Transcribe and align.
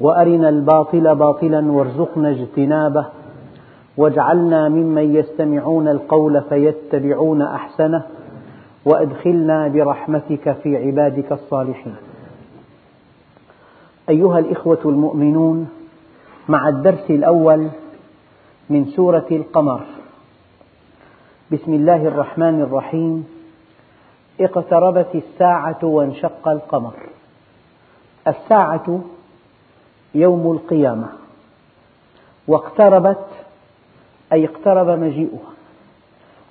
وأرنا 0.00 0.48
الباطل 0.48 1.14
باطلا 1.14 1.72
وارزقنا 1.72 2.30
اجتنابه 2.30 3.06
واجعلنا 3.96 4.68
ممن 4.68 5.14
يستمعون 5.14 5.88
القول 5.88 6.42
فيتبعون 6.42 7.42
أحسنه 7.42 8.02
وأدخلنا 8.84 9.68
برحمتك 9.68 10.52
في 10.52 10.76
عبادك 10.76 11.32
الصالحين. 11.32 11.94
أيها 14.08 14.38
الإخوة 14.38 14.78
المؤمنون 14.84 15.68
مع 16.48 16.68
الدرس 16.68 17.10
الأول 17.10 17.68
من 18.70 18.84
سورة 18.84 19.26
القمر 19.30 19.80
بسم 21.52 21.74
الله 21.74 22.06
الرحمن 22.08 22.60
الرحيم 22.60 23.26
اقتربت 24.40 25.14
الساعة 25.14 25.78
وانشق 25.82 26.48
القمر. 26.48 26.94
الساعة 28.28 29.00
يوم 30.14 30.52
القيامة. 30.52 31.08
واقتربت 32.48 33.26
أي 34.32 34.44
اقترب 34.44 34.98
مجيئها. 34.98 35.52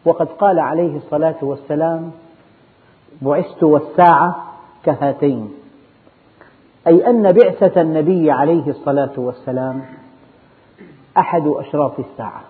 وقد 0.06 0.28
قال 0.28 0.60
عليه 0.60 0.98
الصلاة 0.98 1.36
والسلام 1.42 2.12
بعثت 3.22 3.64
والساعة 3.64 4.46
كهاتين. 4.86 5.54
أي 6.88 7.08
أن 7.08 7.32
بعثة 7.32 7.82
النبي 7.82 8.32
عليه 8.32 8.68
الصلاة 8.68 9.14
والسلام 9.18 9.86
أحد 11.18 11.48
أشراط 11.48 12.00
الساعة. 12.00 12.42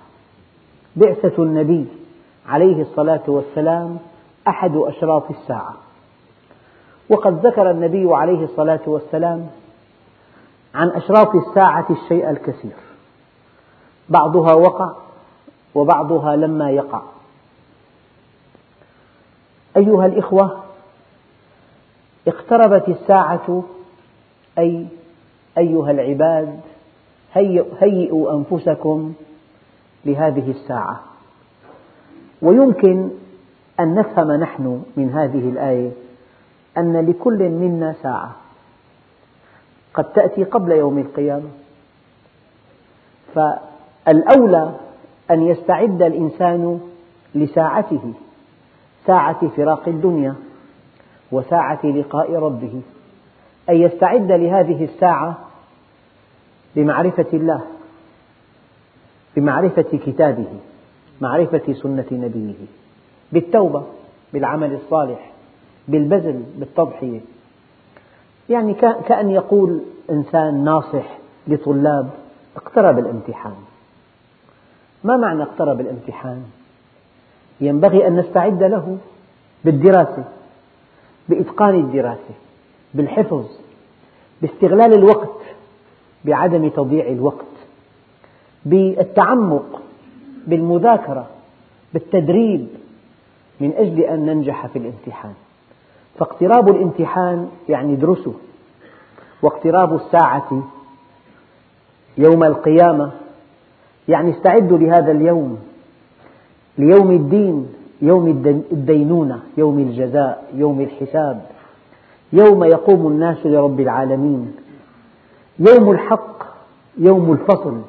بعثة 0.96 1.44
النبي 1.44 1.86
عليه 2.48 2.82
الصلاة 2.82 3.24
والسلام 3.28 3.98
أحد 4.48 4.76
أشراط 4.76 5.32
الساعة. 5.32 5.74
وقد 7.10 7.46
ذكر 7.46 7.72
النبي 7.72 8.16
عليه 8.16 8.44
الصلاة 8.44 8.80
والسلام 8.88 9.50
عن 10.76 10.90
أشراط 10.90 11.36
الساعة 11.36 11.86
الشيء 11.90 12.30
الكثير. 12.30 12.76
بعضها 14.10 14.54
وقع 14.54 14.92
وبعضها 15.76 16.36
لما 16.36 16.72
يقع. 16.72 17.02
أيها 19.78 20.06
الإخوة 20.06 20.64
اقتربت 22.28 22.90
الساعة 22.90 23.64
أي 24.58 24.88
أيها 25.58 25.92
العباد 25.92 26.60
هيئوا 27.80 28.34
أنفسكم 28.34 29.14
لهذه 30.06 30.52
الساعة. 30.52 31.00
ويمكن 32.42 33.10
أن 33.80 33.96
نفهم 33.96 34.32
نحن 34.32 34.84
من 34.98 35.10
هذه 35.10 35.50
الآية 35.50 35.92
أن 36.78 37.10
لكل 37.10 37.50
منا 37.50 37.96
ساعة. 38.04 38.41
قد 39.94 40.14
تأتي 40.14 40.44
قبل 40.44 40.72
يوم 40.72 40.98
القيامة. 41.00 41.50
فالأولى 43.36 44.72
أن 45.32 45.48
يستعد 45.48 46.02
الإنسان 46.02 46.80
لساعته 47.36 48.14
ساعة 49.08 49.48
فراق 49.48 49.88
الدنيا 49.88 50.36
وساعة 51.32 51.86
لقاء 51.86 52.34
ربه. 52.34 52.82
أن 53.70 53.76
يستعد 53.76 54.32
لهذه 54.32 54.84
الساعة 54.84 55.38
بمعرفة 56.76 57.26
الله 57.34 57.62
بمعرفة 59.36 60.00
كتابه 60.06 60.48
معرفة 61.22 61.74
سنة 61.74 62.06
نبيه 62.12 62.54
بالتوبة 63.32 63.84
بالعمل 64.34 64.74
الصالح 64.74 65.32
بالبذل 65.88 66.44
بالتضحية 66.58 67.20
يعني 68.50 68.74
كأن 69.08 69.30
يقول 69.30 69.82
إنسان 70.10 70.64
ناصح 70.64 71.18
لطلاب 71.48 72.10
اقترب 72.56 73.00
الامتحان 73.00 73.56
ما 75.04 75.18
معنى 75.18 75.44
اقترب 75.44 75.82
الامتحان؟ 75.82 76.44
ينبغي 77.62 78.08
أن 78.08 78.16
نستعد 78.16 78.64
له 78.64 78.98
بالدراسة 79.66 80.24
بإتقان 81.30 81.76
الدراسة 81.76 82.34
بالحفظ 82.94 83.46
باستغلال 84.42 84.94
الوقت 84.94 85.38
بعدم 86.26 86.70
تضييع 86.70 87.08
الوقت 87.08 87.46
بالتعمق 88.66 89.82
بالمذاكرة 90.48 91.28
بالتدريب 91.94 92.68
من 93.60 93.74
أجل 93.78 94.00
أن 94.00 94.26
ننجح 94.26 94.68
في 94.68 94.80
الامتحان 94.80 95.34
فاقتراب 96.20 96.70
الامتحان 96.70 97.50
يعني 97.70 97.94
ادرسوا 97.94 98.34
واقتراب 99.42 99.96
الساعة 99.96 100.64
يوم 102.18 102.44
القيامة 102.44 103.12
يعني 104.08 104.32
استعدوا 104.32 104.78
لهذا 104.78 105.12
اليوم 105.12 105.60
ليوم 106.78 107.12
الدين 107.12 107.68
يوم 108.02 108.28
الدينونة 108.72 109.40
يوم 109.58 109.80
الجزاء 109.80 110.50
يوم 110.54 110.82
الحساب 110.82 111.46
يوم 112.34 112.64
يقوم 112.64 113.08
الناس 113.08 113.46
لرب 113.46 113.80
العالمين 113.80 114.56
يوم 115.60 115.92
الحق 115.92 116.44
يوم 116.98 117.32
الفصل 117.32 117.82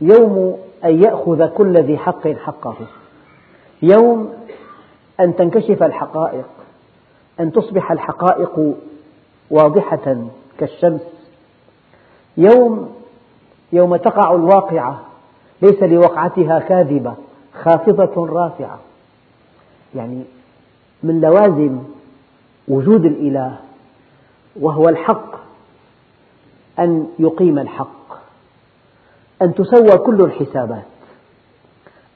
يوم 0.00 0.58
أن 0.84 1.02
يأخذ 1.02 1.46
كل 1.46 1.76
ذي 1.78 1.98
حق 1.98 2.28
حقه 2.28 2.76
يوم 3.82 4.32
أن 5.20 5.36
تنكشف 5.36 5.82
الحقائق. 5.82 6.46
أن 7.40 7.52
تصبح 7.52 7.92
الحقائق 7.92 8.74
واضحة 9.50 10.16
كالشمس. 10.58 11.00
يوم 12.36 12.94
يوم 13.72 13.96
تقع 13.96 14.34
الواقعة 14.34 15.00
ليس 15.62 15.82
لوقعتها 15.82 16.58
كاذبة 16.58 17.14
خافضة 17.62 18.26
رافعة. 18.26 18.78
يعني 19.94 20.24
من 21.02 21.20
لوازم 21.20 21.78
وجود 22.68 23.04
الإله 23.04 23.58
وهو 24.60 24.88
الحق 24.88 25.38
أن 26.78 27.06
يقيم 27.18 27.58
الحق 27.58 28.18
أن 29.42 29.54
تسوى 29.54 29.98
كل 29.98 30.20
الحسابات 30.20 30.84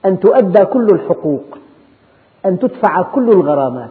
أن 0.05 0.21
تؤدى 0.21 0.65
كل 0.65 0.87
الحقوق 0.93 1.59
أن 2.47 2.59
تدفع 2.59 3.03
كل 3.03 3.31
الغرامات. 3.31 3.91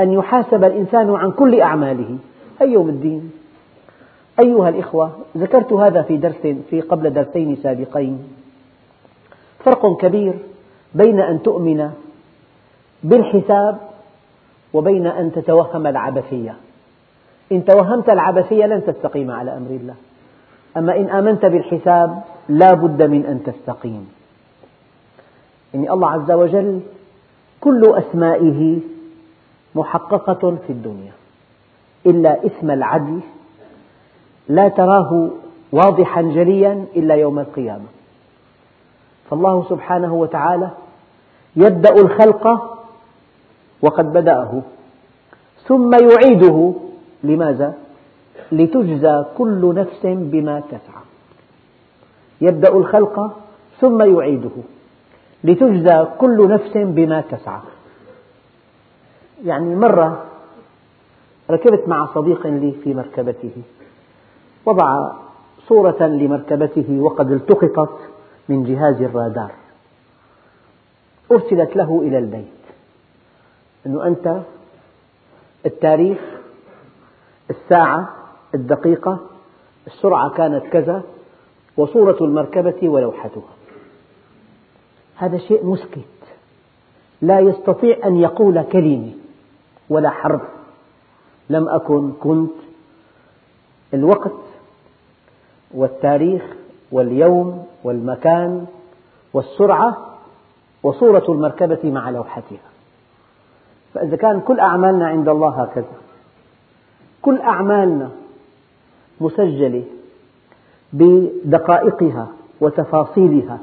أن 0.00 0.12
يحاسب 0.12 0.64
الإنسان 0.64 1.14
عن 1.14 1.30
كل 1.30 1.60
أعماله. 1.60 2.18
أي 2.62 2.72
يوم 2.72 2.88
الدين؟ 2.88 3.32
أيها 4.40 4.68
الإخوة 4.68 5.10
ذكرت 5.36 5.72
هذا 5.72 6.02
في 6.02 6.16
درس 6.16 6.56
في 6.70 6.80
قبل 6.80 7.12
درسين 7.12 7.56
سابقين. 7.56 8.18
فرق 9.64 9.96
كبير 9.96 10.34
بين 10.94 11.20
أن 11.20 11.42
تؤمن 11.42 11.90
بالحساب 13.02 13.78
وبين 14.72 15.06
أن 15.06 15.32
تتوهم 15.32 15.86
العبثية. 15.86 16.54
إن 17.52 17.64
توهمت 17.64 18.08
العبثية 18.10 18.66
لن 18.66 18.84
تستقيم 18.86 19.30
على 19.30 19.56
أمر 19.56 19.70
الله. 19.70 19.94
أما 20.76 20.96
إن 20.96 21.10
آمنت 21.10 21.46
بالحساب 21.46 22.22
لا 22.48 22.74
بد 22.74 23.02
من 23.02 23.26
أن 23.26 23.42
تستقيم. 23.42 24.08
يعني 25.74 25.92
الله 25.92 26.10
عز 26.10 26.30
وجل 26.30 26.80
كل 27.60 27.94
أسمائه 27.94 28.80
محققة 29.74 30.56
في 30.66 30.70
الدنيا. 30.70 31.12
إلا 32.06 32.46
اسم 32.46 32.70
العدل 32.70 33.20
لا 34.48 34.68
تراه 34.68 35.28
واضحا 35.72 36.22
جليا 36.22 36.84
إلا 36.96 37.14
يوم 37.14 37.38
القيامة. 37.38 37.86
فالله 39.30 39.64
سبحانه 39.68 40.14
وتعالى 40.14 40.70
يبدأ 41.56 41.94
الخلق 41.94 42.74
وقد 43.82 44.12
بدأه 44.12 44.62
ثم 45.66 45.90
يعيده. 45.94 46.72
لماذا؟ 47.24 47.74
لتجزى 48.52 49.24
كل 49.38 49.74
نفس 49.74 50.00
بما 50.04 50.60
تسعى 50.60 51.02
يبدأ 52.40 52.76
الخلق 52.76 53.36
ثم 53.80 54.02
يعيده. 54.02 54.56
لتجزى 55.44 56.06
كل 56.18 56.48
نفس 56.48 56.72
بما 56.76 57.20
تسعى 57.20 57.60
يعني 59.44 59.74
مرة 59.74 60.24
ركبت 61.50 61.88
مع 61.88 62.06
صديق 62.14 62.46
لي 62.46 62.72
في 62.84 62.94
مركبته. 62.94 63.62
وضع 64.66 65.12
صورة 65.68 66.06
لمركبته 66.06 67.00
وقد 67.00 67.30
التقطت 67.32 67.98
من 68.48 68.64
جهاز 68.64 69.02
الرادار. 69.02 69.52
أرسلت 71.32 71.76
له 71.76 72.00
إلى 72.02 72.18
البيت. 72.18 72.44
أنه 73.86 74.06
أنت 74.06 74.40
التاريخ 75.66 76.18
الساعة 77.50 78.08
الدقيقة 78.54 79.18
السرعة 79.86 80.30
كانت 80.30 80.66
كذا 80.66 81.02
وصورة 81.76 82.16
المركبة 82.20 82.88
ولوحتها. 82.88 83.54
هذا 85.16 85.38
شيء 85.38 85.66
مسكت. 85.66 86.04
لا 87.22 87.40
يستطيع 87.40 87.98
أن 88.04 88.16
يقول 88.16 88.62
كلمة. 88.62 89.23
ولا 89.90 90.10
حرف. 90.10 90.42
لم 91.50 91.68
أكن 91.68 92.12
كنت. 92.12 92.52
الوقت 93.94 94.32
والتاريخ 95.74 96.42
واليوم 96.92 97.66
والمكان 97.84 98.66
والسرعة 99.32 99.96
وصورة 100.82 101.24
المركبة 101.28 101.78
مع 101.84 102.10
لوحتها. 102.10 102.70
فإذا 103.94 104.16
كان 104.16 104.40
كل 104.40 104.60
أعمالنا 104.60 105.06
عند 105.06 105.28
الله 105.28 105.62
هكذا. 105.62 105.96
كل 107.22 107.40
أعمالنا 107.40 108.10
مسجلة 109.20 109.84
بدقائقها 110.92 112.28
وتفاصيلها 112.60 113.58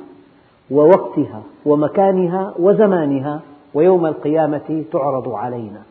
ووقتها 0.72 1.42
ومكانها 1.66 2.54
وزمانها 2.60 3.42
ويوم 3.74 4.06
القيامة 4.06 4.84
تعرض 4.92 5.30
علينا. 5.30 5.82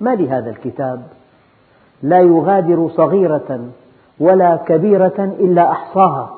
ما 0.00 0.14
لهذا 0.14 0.50
الكتاب؟ 0.50 1.02
لا 2.02 2.20
يغادر 2.20 2.90
صغيرة 2.96 3.68
ولا 4.20 4.56
كبيرة 4.56 5.36
إلا 5.40 5.70
أحصاها. 5.70 6.34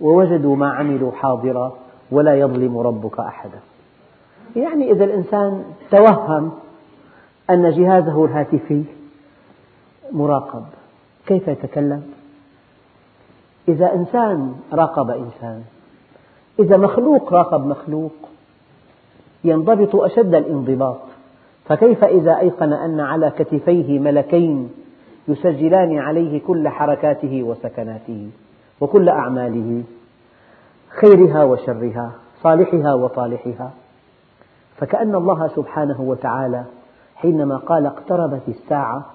ووجدوا 0.00 0.56
ما 0.56 0.72
عملوا 0.72 1.12
حاضرا 1.12 1.72
ولا 2.10 2.34
يظلم 2.34 2.78
ربك 2.78 3.20
أحدا. 3.20 3.58
يعني 4.56 4.92
إذا 4.92 5.04
الإنسان 5.04 5.64
توهم 5.90 6.52
أن 7.50 7.70
جهازه 7.70 8.24
الهاتفي 8.24 8.84
مراقب 10.12 10.64
كيف 11.26 11.48
يتكلم؟ 11.48 12.02
إذا 13.68 13.94
إنسان 13.94 14.54
راقب 14.72 15.10
إنسان 15.10 15.62
إذا 16.58 16.76
مخلوق 16.76 17.32
راقب 17.32 17.66
مخلوق 17.66 18.12
ينضبط 19.44 19.96
أشد 19.96 20.34
الانضباط. 20.34 21.00
فكيف 21.64 22.04
إذا 22.04 22.38
أيقن 22.38 22.72
أن 22.72 23.00
على 23.00 23.30
كتفيه 23.30 23.98
ملكين 23.98 24.70
يسجلان 25.28 25.98
عليه 25.98 26.40
كل 26.40 26.68
حركاته 26.68 27.42
وسكناته 27.42 28.30
وكل 28.80 29.08
أعماله 29.08 29.82
خيرها 31.00 31.44
وشرها 31.44 32.12
صالحها 32.42 32.94
وطالحها؟ 32.94 33.70
فكأن 34.76 35.14
الله 35.14 35.48
سبحانه 35.48 36.00
وتعالى 36.00 36.64
حينما 37.16 37.56
قال 37.56 37.86
اقتربت 37.86 38.42
الساعة 38.48 39.06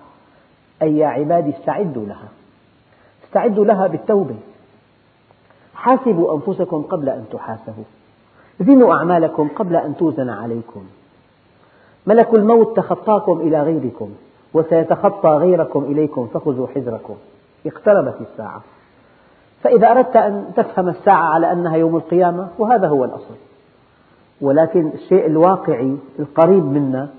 أي 0.82 0.98
يا 0.98 1.08
عبادي 1.08 1.50
استعدوا 1.50 2.06
لها. 2.06 2.28
استعدوا 3.24 3.66
لها 3.66 3.88
بالتوبة. 3.88 4.36
حاسبوا 5.76 6.36
أنفسكم 6.36 6.82
قبل 6.82 7.10
أن 7.10 7.26
تحاسبوا. 7.32 7.84
زنوا 8.60 8.94
أعمالكم 8.94 9.48
قبل 9.48 9.76
أن 9.76 9.98
توزن 9.98 10.30
عليكم. 10.30 10.84
ملك 12.08 12.34
الموت 12.34 12.78
تخطاكم 12.78 13.40
إلى 13.40 13.64
غيركم 13.64 14.10
وسيتخطى 14.54 15.30
غيركم 15.30 15.84
إليكم 15.84 16.28
فخذوا 16.28 16.68
حذركم. 16.68 17.16
اقتربت 17.66 18.22
الساعة. 18.22 18.62
فإذا 19.62 19.92
أردت 19.92 20.16
أن 20.16 20.52
تفهم 20.56 20.90
الساعة 20.90 21.34
على 21.34 21.52
أنها 21.52 21.76
يوم 21.76 21.96
القيامة 21.96 22.48
وهذا 22.58 22.88
هو 22.88 23.06
الأصل. 23.06 23.36
ولكن 24.42 24.92
الشيء 24.94 25.26
الواقعي 25.26 25.98
القريب 26.20 26.66
منك 26.66 27.10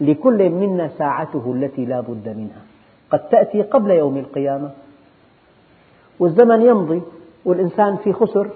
لكل 0.00 0.50
منا 0.50 0.88
ساعته 0.88 1.52
التي 1.54 1.84
لا 1.84 2.00
بد 2.00 2.28
منها. 2.28 2.62
قد 3.10 3.28
تأتي 3.28 3.62
قبل 3.62 3.90
يوم 3.90 4.16
القيامة. 4.16 4.70
والزمن 6.18 6.62
يمضي 6.62 7.02
والإنسان 7.44 7.96
في 7.96 8.12
خسر 8.12 8.48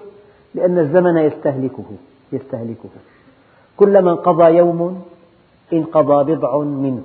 لأن 0.55 0.79
الزمن 0.79 1.17
يستهلكه 1.17 1.85
يستهلكه. 2.31 2.89
كلما 3.77 4.11
انقضى 4.11 4.43
يوم 4.43 5.01
انقضى 5.73 6.35
بضع 6.35 6.57
منه. 6.57 7.03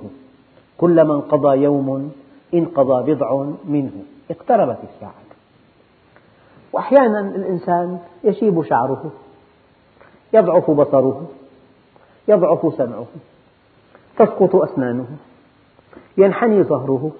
كلما 0.77 1.13
انقضى 1.13 1.57
يوم 1.57 2.11
انقضى 2.53 3.13
بضع 3.13 3.45
منه. 3.65 4.03
اقتربت 4.31 4.77
الساعة. 4.83 5.13
وأحيانا 6.73 7.19
الإنسان 7.19 7.99
يشيب 8.23 8.63
شعره 8.63 9.11
يضعف 10.33 10.71
بصره 10.71 11.27
يضعف 12.27 12.73
سمعه 12.77 13.05
تسقط 14.17 14.55
أسنانه 14.55 15.07
ينحني 16.17 16.63
ظهره 16.63 17.11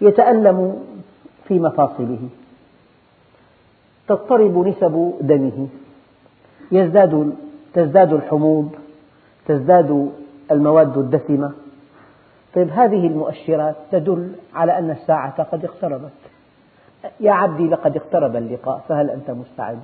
يتألم 0.00 0.82
في 1.48 1.58
مفاصله. 1.58 2.28
تضطرب 4.08 4.66
نسب 4.68 5.14
دمه. 5.20 5.68
يزداد 6.72 7.36
تزداد 7.74 8.12
الحموض 8.12 8.70
تزداد 9.46 10.12
المواد 10.50 10.98
الدسمة. 10.98 11.52
طيب 12.54 12.70
هذه 12.70 13.06
المؤشرات 13.06 13.76
تدل 13.92 14.32
على 14.54 14.78
أن 14.78 14.90
الساعة 14.90 15.42
قد 15.42 15.64
اقتربت. 15.64 16.10
يا 17.20 17.32
عبدي 17.32 17.68
لقد 17.68 17.96
اقترب 17.96 18.36
اللقاء 18.36 18.84
فهل 18.88 19.10
أنت 19.10 19.30
مستعد؟ 19.30 19.78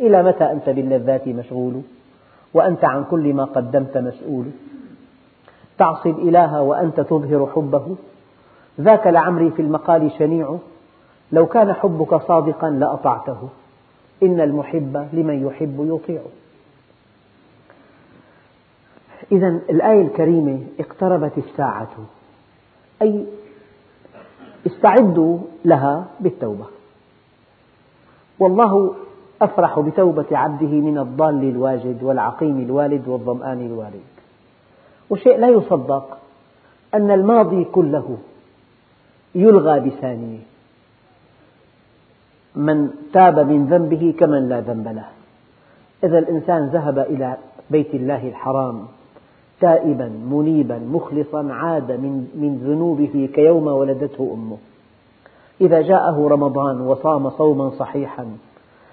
إلى 0.00 0.22
متى 0.22 0.44
أنت 0.44 0.68
باللذات 0.68 1.28
مشغول؟ 1.28 1.82
وأنت 2.54 2.84
عن 2.84 3.04
كل 3.04 3.34
ما 3.34 3.44
قدمت 3.44 3.98
مسؤول؟ 3.98 4.44
تعصي 5.78 6.10
الإله 6.10 6.62
وأنت 6.62 7.00
تظهر 7.00 7.50
حبه؟ 7.54 7.96
ذاك 8.80 9.06
لعمري 9.06 9.50
في 9.50 9.62
المقال 9.62 10.10
شنيع. 10.18 10.56
لو 11.32 11.46
كان 11.46 11.72
حبك 11.72 12.14
صادقا 12.14 12.70
لأطعته. 12.70 13.48
إن 14.22 14.40
المحب 14.40 15.08
لمن 15.12 15.46
يحب 15.46 15.76
يطيع. 15.78 16.20
إذا 19.32 19.48
الآية 19.48 20.02
الكريمة 20.02 20.60
اقتربت 20.80 21.38
الساعة. 21.38 21.90
أي 23.02 23.26
استعدوا 24.66 25.38
لها 25.64 26.06
بالتوبة. 26.20 26.66
والله 28.38 28.94
أفرح 29.42 29.80
بتوبة 29.80 30.26
عبده 30.32 30.66
من 30.66 30.98
الضال 30.98 31.42
الواجد 31.48 32.02
والعقيم 32.02 32.60
الوالد 32.60 33.08
والظمآن 33.08 33.66
الوارد 33.66 34.02
وشيء 35.10 35.38
لا 35.38 35.48
يصدق 35.48 36.18
أن 36.94 37.10
الماضي 37.10 37.64
كله 37.64 38.18
يلغى 39.34 39.80
بثانية. 39.80 40.38
من 42.56 42.90
تاب 43.12 43.38
من 43.38 43.66
ذنبه 43.66 44.14
كمن 44.18 44.48
لا 44.48 44.60
ذنب 44.60 44.88
له. 44.88 45.08
إذا 46.04 46.18
الإنسان 46.18 46.66
ذهب 46.66 46.98
إلى 46.98 47.36
بيت 47.70 47.94
الله 47.94 48.28
الحرام. 48.28 48.86
تائبا 49.62 50.12
منيبا 50.30 50.78
مخلصا 50.78 51.48
عاد 51.52 51.92
من, 51.92 52.28
من 52.34 52.60
ذنوبه 52.64 53.28
كيوم 53.34 53.66
ولدته 53.66 54.30
أمه. 54.34 54.56
إذا 55.60 55.80
جاءه 55.80 56.28
رمضان 56.28 56.80
وصام 56.80 57.30
صوما 57.30 57.70
صحيحا 57.70 58.26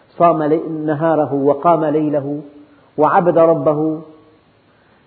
صام 0.09 0.43
نهاره 0.85 1.33
وقام 1.33 1.85
ليله 1.85 2.41
وعبد 2.97 3.37
ربه 3.37 3.99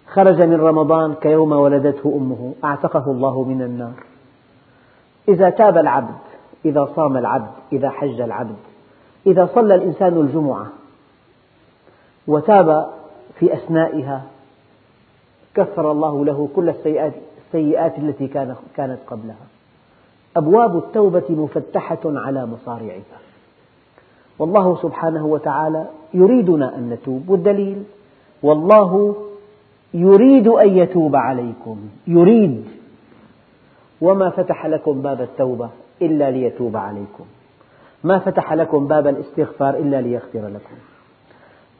خرج 0.06 0.42
من 0.42 0.60
رمضان 0.60 1.14
كيوم 1.14 1.52
ولدته 1.52 2.16
أمه 2.16 2.52
أعتقه 2.64 3.10
الله 3.10 3.44
من 3.44 3.62
النار. 3.62 3.94
إذا 5.28 5.50
تاب 5.50 5.78
العبد 5.78 6.22
إذا 6.64 6.88
صام 6.96 7.16
العبد 7.16 7.52
إذا 7.72 7.90
حج 7.90 8.20
العبد 8.20 8.56
إذا 9.26 9.48
صلى 9.54 9.74
الإنسان 9.74 10.20
الجمعة 10.20 10.66
وتاب 12.26 12.86
في 13.38 13.54
أثنائها 13.54 14.31
كفر 15.54 15.92
الله 15.92 16.24
له 16.24 16.48
كل 16.56 16.68
السيئات, 16.68 17.12
السيئات 17.46 17.98
التي 17.98 18.26
كانت 18.76 18.98
قبلها. 19.06 19.46
أبواب 20.36 20.76
التوبة 20.76 21.24
مفتحة 21.28 22.00
على 22.04 22.46
مصارعها. 22.46 23.18
والله 24.38 24.76
سبحانه 24.82 25.26
وتعالى 25.26 25.86
يريدنا 26.14 26.76
أن 26.76 26.90
نتوب. 26.90 27.28
والدليل 27.28 27.82
والله 28.42 29.16
يريد 29.94 30.48
أن 30.48 30.76
يتوب 30.76 31.16
عليكم. 31.16 31.78
يريد. 32.06 32.64
وما 34.00 34.30
فتح 34.30 34.66
لكم 34.66 35.02
باب 35.02 35.20
التوبة 35.20 35.70
إلا 36.02 36.30
ليتوب 36.30 36.76
عليكم. 36.76 37.24
ما 38.04 38.18
فتح 38.18 38.52
لكم 38.52 38.86
باب 38.86 39.06
الاستغفار 39.06 39.74
إلا 39.74 40.00
ليغفر 40.00 40.48
لكم. 40.48 40.76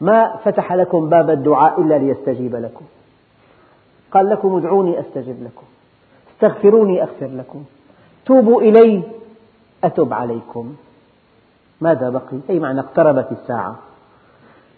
ما 0.00 0.36
فتح 0.36 0.72
لكم 0.72 1.08
باب 1.08 1.30
الدعاء 1.30 1.80
إلا 1.80 1.98
ليستجيب 1.98 2.56
لكم. 2.56 2.84
قال 4.12 4.31
لكم 4.31 4.57
ادعوني 4.57 5.00
أستجب 5.00 5.42
لكم. 5.42 5.66
استغفروني 6.35 7.02
أغفر 7.02 7.26
لكم. 7.26 7.64
توبوا 8.26 8.62
إلي 8.62 9.02
أتب 9.85 10.12
عليكم. 10.12 10.75
ماذا 11.81 12.11
بقي؟ 12.11 12.38
أي 12.50 12.59
معنى 12.59 12.81
اقتربت 12.81 13.33
الساعة. 13.33 13.78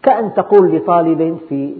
كأن 0.02 0.34
تقول 0.34 0.76
لطالب 0.76 1.38
في 1.48 1.74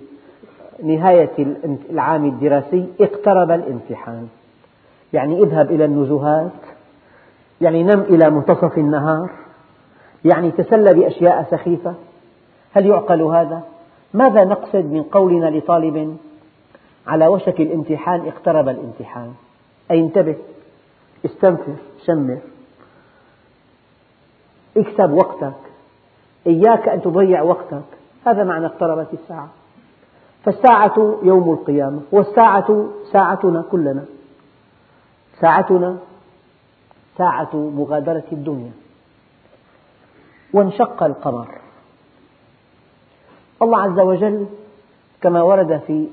نهاية 0.82 1.56
العام 1.90 2.24
الدراسي 2.24 2.88
اقترب 3.00 3.50
الامتحان. 3.50 4.28
يعني 5.12 5.42
اذهب 5.42 5.70
إلى 5.70 5.84
النزهات. 5.84 6.50
يعني 7.60 7.82
نم 7.82 8.00
إلى 8.00 8.30
منتصف 8.30 8.78
النهار. 8.78 9.30
يعني 10.24 10.50
تسلى 10.50 10.94
بأشياء 10.94 11.46
سخيفة. 11.50 11.94
هل 12.72 12.86
يعقل 12.86 13.22
هذا؟ 13.22 13.62
ماذا 14.14 14.44
نقصد 14.44 14.84
من 14.84 15.02
قولنا 15.02 15.46
لطالب 15.46 16.16
على 17.06 17.26
وشك 17.26 17.60
الامتحان 17.60 18.26
اقترب 18.26 18.68
الامتحان. 18.68 19.34
أي 19.90 20.00
انتبه 20.00 20.36
استنفر 21.24 21.74
شمر. 22.06 22.38
اكسب 24.76 25.10
وقتك. 25.10 25.60
إياك 26.46 26.88
أن 26.88 27.02
تضيع 27.02 27.42
وقتك. 27.42 27.84
هذا 28.26 28.44
معنى 28.44 28.66
اقتربت 28.66 29.08
الساعة. 29.12 29.48
فالساعة 30.44 31.18
يوم 31.22 31.52
القيامة 31.52 32.00
والساعة 32.12 32.88
ساعتنا 33.12 33.64
كلنا. 33.70 34.04
ساعتنا 35.40 35.96
ساعة 37.18 37.56
مغادرة 37.56 38.24
الدنيا. 38.32 38.72
وانشق 40.52 41.02
القمر. 41.02 41.48
الله 43.62 43.82
عز 43.82 44.00
وجل 44.00 44.46
كما 45.20 45.42
ورد 45.42 45.80
في 45.86 46.08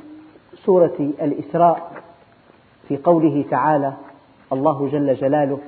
سورة 0.65 1.11
الإسراء 1.21 1.91
في 2.87 2.97
قوله 2.97 3.45
تعالى 3.51 3.93
الله 4.53 4.89
جل 4.91 5.15
جلاله 5.15 5.59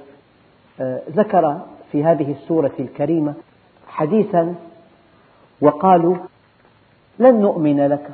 آه، 0.81 1.01
ذكر 1.09 1.59
في 1.91 2.03
هذه 2.03 2.31
السورة 2.31 2.71
الكريمة 2.79 3.33
حديثا 3.88 4.55
وقالوا 5.62 6.15
لن 7.19 7.41
نؤمن 7.41 7.88
لك. 7.88 8.09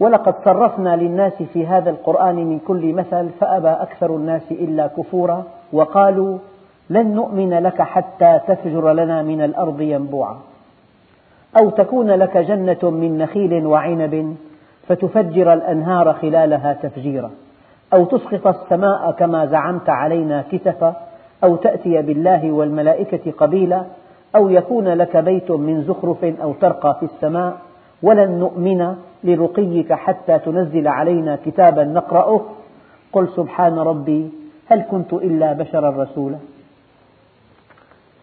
ولقد 0.00 0.34
صرفنا 0.44 0.96
للناس 0.96 1.42
في 1.52 1.66
هذا 1.66 1.90
القرآن 1.90 2.36
من 2.36 2.58
كل 2.58 2.92
مثل 2.92 3.28
فأبى 3.40 3.68
أكثر 3.68 4.16
الناس 4.16 4.42
إلا 4.50 4.86
كفورا 4.86 5.44
وقالوا 5.72 6.38
لن 6.90 7.14
نؤمن 7.14 7.54
لك 7.54 7.82
حتى 7.82 8.40
تفجر 8.48 8.92
لنا 8.92 9.22
من 9.22 9.40
الأرض 9.40 9.80
ينبوعا. 9.80 10.38
أو 11.56 11.70
تكون 11.70 12.10
لك 12.10 12.36
جنة 12.36 12.90
من 12.90 13.18
نخيل 13.18 13.66
وعنب 13.66 14.36
فتفجر 14.88 15.52
الأنهار 15.52 16.12
خلالها 16.12 16.72
تفجيرا. 16.72 17.30
أو 17.92 18.04
تسقط 18.04 18.46
السماء 18.46 19.10
كما 19.10 19.46
زعمت 19.46 19.88
علينا 19.88 20.44
كسفا 20.52 20.96
أو 21.44 21.56
تأتي 21.56 22.02
بالله 22.02 22.52
والملائكة 22.52 23.30
قبيلا 23.30 23.84
أو 24.36 24.48
يكون 24.48 24.88
لك 24.88 25.16
بيت 25.16 25.50
من 25.50 25.82
زخرف 25.82 26.24
أو 26.24 26.52
ترقى 26.52 26.96
في 27.00 27.06
السماء. 27.06 27.56
ولن 28.02 28.30
نؤمن 28.30 28.94
لرقيك 29.24 29.92
حتى 29.92 30.38
تنزل 30.38 30.88
علينا 30.88 31.38
كتابا 31.46 31.84
نقرأه. 31.84 32.40
قل 33.12 33.28
سبحان 33.36 33.78
ربي 33.78 34.30
هل 34.66 34.84
كنت 34.90 35.12
إلا 35.12 35.52
بشرا 35.52 36.02
رسولا. 36.02 36.36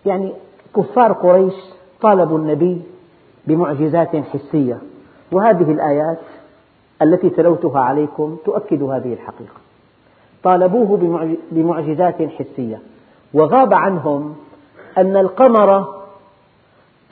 يعني 0.05 0.31
كفار 0.75 1.11
قريش 1.11 1.53
طالبوا 2.01 2.37
النبي 2.37 2.81
بمعجزات 3.47 4.15
حسية. 4.15 4.77
وهذه 5.31 5.71
الآيات 5.71 6.19
التي 7.01 7.29
تلوتها 7.29 7.81
عليكم 7.81 8.37
تؤكد 8.45 8.83
هذه 8.83 9.13
الحقيقة. 9.13 9.59
طالبوه 10.43 11.19
بمعجزات 11.51 12.21
حسية. 12.21 12.79
وغاب 13.33 13.73
عنهم 13.73 14.35
أن 14.97 15.17
القمر 15.17 15.95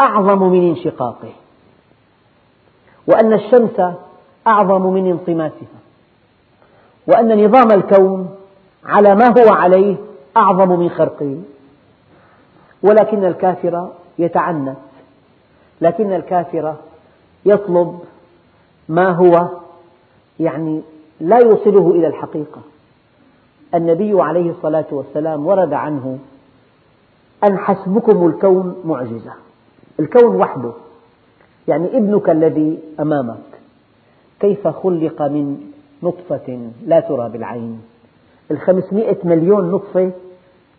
أعظم 0.01 0.43
من 0.43 0.69
انشقاقه. 0.69 1.33
وأن 3.07 3.33
الشمس 3.33 3.81
أعظم 4.47 4.93
من 4.93 5.11
انصماتها 5.11 5.83
وأن 7.07 7.45
نظام 7.45 7.71
الكون 7.71 8.29
على 8.85 9.15
ما 9.15 9.27
هو 9.27 9.53
عليه 9.53 9.95
أعظم 10.37 10.79
من 10.79 10.89
خرقه. 10.89 11.37
ولكن 12.83 13.25
الكافر 13.25 13.89
يتعنت 14.19 14.77
لكن 15.83 16.13
الكافر 16.13 16.75
يطلب 17.45 17.99
ما 18.89 19.09
هو 19.11 19.47
يعني 20.39 20.81
لا 21.19 21.37
يوصله 21.37 21.91
إلى 21.91 22.07
الحقيقة. 22.07 22.61
النبي 23.75 24.21
عليه 24.21 24.51
الصلاة 24.51 24.85
والسلام 24.91 25.45
ورد 25.45 25.73
عنه 25.73 26.17
أن 27.43 27.57
حسبكم 27.57 28.27
الكون 28.27 28.75
معجزة. 28.85 29.33
الكون 29.99 30.35
وحده. 30.35 30.71
يعني 31.67 31.97
ابنك 31.97 32.29
الذي 32.29 32.79
أمامك. 32.99 33.37
كيف 34.39 34.67
خلق 34.67 35.21
من 35.21 35.71
نطفة 36.03 36.71
لا 36.85 36.99
ترى 36.99 37.29
بالعين. 37.29 37.81
الخمسمائة 38.51 39.17
مليون 39.23 39.71
نطفة 39.71 40.11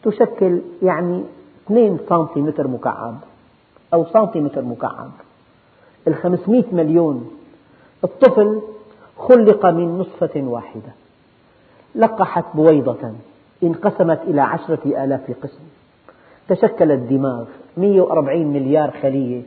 تشكل 0.03 0.61
يعني 0.83 1.25
2 1.67 1.99
سنتيمتر 2.09 2.69
مكعب. 2.69 3.15
أو 3.95 4.05
سنتيمتر 4.05 4.63
مكعب. 4.63 5.11
الخمسمائة 6.09 6.65
مليون 6.73 7.31
الطفل 8.05 8.61
خلق 9.19 9.67
من 9.67 9.99
نطفة 9.99 10.41
واحدة. 10.41 10.93
لقحت 11.95 12.45
بويضة 12.55 13.13
انقسمت 13.63 14.21
إلى 14.23 14.41
عشرة 14.41 15.05
آلاف 15.05 15.31
قسم. 15.43 15.65
تشكل 16.49 16.93
الدماغ 16.93 17.45
140 17.77 18.47
مليار 18.47 18.91
خلية 18.91 19.43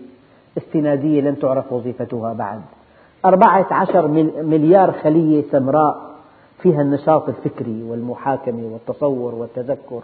استنادية 0.58 1.22
لم 1.22 1.36
تعرف 1.36 1.74
وظيفتها 1.74 2.34
بعد. 2.34 2.62
أربعة 3.26 3.68
عشر 3.72 4.08
مليار 4.44 4.92
خلية 4.92 5.44
سمراء 5.52 6.02
فيها 6.62 6.82
النشاط 6.82 7.30
الفكري 7.30 7.84
والمحاكمة 7.84 8.64
والتصور 8.74 9.36
والتذكر. 9.36 10.02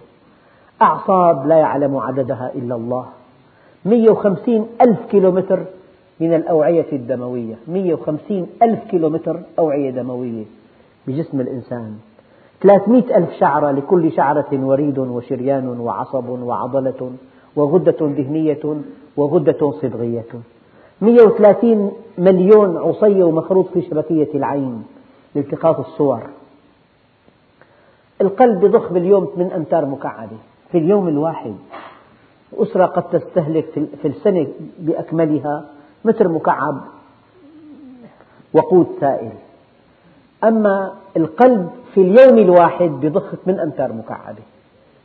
أعصاب 0.82 1.48
لا 1.48 1.58
يعلم 1.58 1.98
عددها 1.98 2.52
إلا 2.56 2.76
الله. 2.76 3.06
150 3.86 4.68
ألف 4.82 5.00
كيلومتر 5.12 5.60
من 6.20 6.34
الأوعية 6.34 6.92
الدموية. 6.94 7.56
150 7.68 8.48
ألف 8.64 8.80
كيلومتر 8.92 9.40
أوعية 9.60 9.92
دموية 9.92 10.44
بجسم 11.08 11.42
الإنسان. 11.42 11.94
300 12.62 13.18
ألف 13.18 13.32
شعرة 13.40 13.72
لكل 13.72 14.12
شعرة 14.12 14.48
وريد 14.54 14.98
وشريان 15.00 15.80
وعصب 15.80 16.30
وعضلة 16.30 17.12
وغدة 17.56 18.08
دهنية 18.08 18.82
وغدة 19.18 19.72
صبغية. 19.72 20.26
130 21.02 21.92
مليون 22.18 22.78
عصي 22.78 23.24
ومخروط 23.24 23.68
في 23.74 23.82
شبكية 23.82 24.30
العين 24.36 24.84
لالتقاط 25.36 25.80
الصور. 25.80 26.22
القلب 28.22 28.64
يضخ 28.64 28.94
باليوم 28.94 29.26
8 29.36 29.56
أمتار 29.56 29.86
مكعبة 29.86 30.38
في 30.72 30.78
اليوم 30.78 31.08
الواحد. 31.08 31.56
أسرة 32.58 32.86
قد 32.86 33.04
تستهلك 33.20 33.66
في 34.02 34.08
السنة 34.08 34.48
بأكملها 34.80 35.66
متر 36.06 36.28
مكعب 36.28 36.82
وقود 38.54 38.88
سائل 39.00 39.32
أما 40.44 40.92
القلب 41.18 41.70
في 41.94 42.02
اليوم 42.02 42.38
الواحد 42.38 43.04
يضخ 43.04 43.36
8 43.36 43.64
أمتار 43.64 43.94
مكعبة 43.94 44.44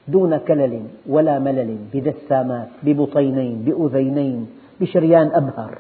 دون 0.08 0.36
كلل 0.36 0.82
ولا 1.06 1.38
ملل 1.38 1.76
بدسامات 1.94 2.68
ببطينين 2.82 3.62
بأذينين 3.66 4.50
بشريان 4.80 5.30
أبهر. 5.34 5.78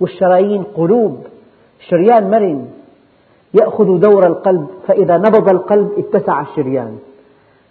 والشرايين 0.00 0.62
قلوب 0.62 1.26
شريان 1.88 2.30
مرن 2.30 2.70
يأخذ 3.54 3.98
دور 3.98 4.26
القلب 4.26 4.66
فإذا 4.86 5.16
نبض 5.16 5.48
القلب 5.48 5.92
اتسع 5.98 6.40
الشريان. 6.40 6.98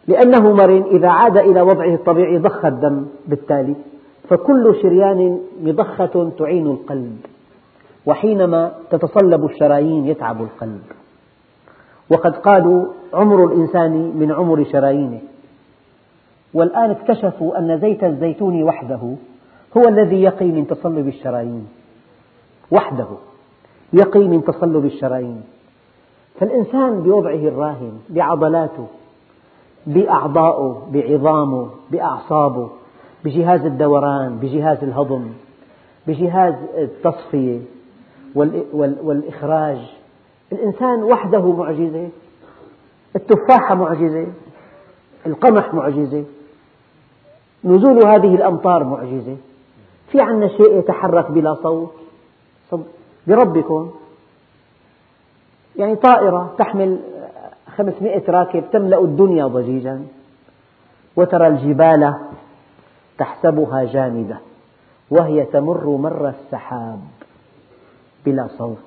لأنه 0.08 0.54
مرن 0.54 0.84
إذا 0.84 1.08
عاد 1.08 1.38
إلى 1.38 1.62
وضعه 1.62 1.94
الطبيعي 1.94 2.38
ضخ 2.38 2.66
الدم 2.66 3.06
بالتالي 3.28 3.76
فكل 4.30 4.76
شريان 4.82 5.40
مضخة 5.62 6.32
تعين 6.38 6.68
القلب 6.68 7.18
وحينما 8.06 8.72
تتصلب 8.92 9.46
الشرايين 9.46 10.06
يتعب 10.06 10.42
القلب. 10.42 10.82
وقد 12.12 12.36
قالوا 12.36 12.86
عمر 13.14 13.46
الإنسان 13.46 13.92
من 13.92 14.32
عمر 14.32 14.64
شرايينه. 14.64 15.20
والآن 16.54 16.92
اكتشفوا 16.92 17.60
أن 17.60 17.80
زيت 17.80 18.04
الزيتون 18.04 18.64
وحده 18.64 19.16
هو 19.78 19.82
الذي 19.88 20.22
يقي 20.22 20.46
من 20.46 20.68
تصلب 20.68 21.08
الشرايين. 21.08 21.68
وحده 22.72 23.08
يقي 23.94 24.28
من 24.28 24.44
تصلب 24.44 24.86
الشرايين. 24.86 25.44
فالإنسان 26.40 27.02
بوضعه 27.02 27.48
الراهن 27.48 28.00
بعضلاته 28.10 28.88
بأعضائه 29.88 30.88
بعظامه 30.92 31.70
بأعصابه 31.92 32.70
بجهاز 33.26 33.66
الدوران 33.66 34.38
بجهاز 34.38 34.84
الهضم 34.84 35.30
بجهاز 36.08 36.54
التصفية 36.78 37.60
والإخراج. 39.04 39.78
الإنسان 40.52 41.04
وحده 41.04 41.52
معجزة 41.52 42.10
التفاحة 43.16 43.76
معجزة 43.76 44.28
القمح 45.26 45.74
معجزة 45.74 46.24
نزول 47.64 48.06
هذه 48.06 48.36
الأمطار 48.36 48.84
معجزة. 48.84 49.38
في 50.12 50.22
عنا 50.22 50.48
شيء 50.48 50.80
يتحرك 50.80 51.32
بلا 51.32 51.54
صوت؟ 51.64 51.92
بربكم. 53.28 53.92
يعني 55.76 55.96
طائرة 55.96 56.54
تحمل 56.58 57.00
خمسمائة 57.78 58.32
راكب 58.32 58.64
تملأ 58.72 59.02
الدنيا 59.02 59.48
ضجيجا 59.48 60.06
وترى 61.16 61.48
الجبال 61.48 62.14
تحسبها 63.18 63.84
جامدة 63.84 64.38
وهي 65.12 65.46
تمر 65.46 65.88
مر 65.88 66.30
السحاب 66.30 67.00
بلا 68.26 68.48
صوت. 68.48 68.78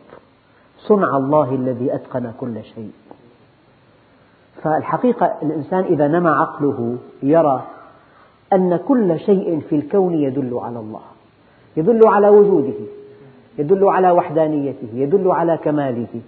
صنع 0.78 1.16
الله 1.16 1.54
الذي 1.54 1.94
أتقن 1.94 2.32
كل 2.40 2.64
شيء. 2.74 2.92
فالحقيقة 4.62 5.34
الإنسان 5.42 5.84
إذا 5.84 6.08
نمى 6.08 6.30
عقله 6.30 6.96
يرى 7.22 7.62
أن 8.52 8.76
كل 8.76 9.18
شيء 9.18 9.60
في 9.60 9.76
الكون 9.76 10.14
يدل 10.14 10.58
على 10.62 10.78
الله. 10.78 11.02
يدل 11.76 12.00
على 12.08 12.28
وجوده 12.28 12.80
يدل 13.58 13.88
على 13.88 14.10
وحدانيته 14.10 14.88
يدل 14.94 15.30
على 15.30 15.56
كماله. 15.56 16.20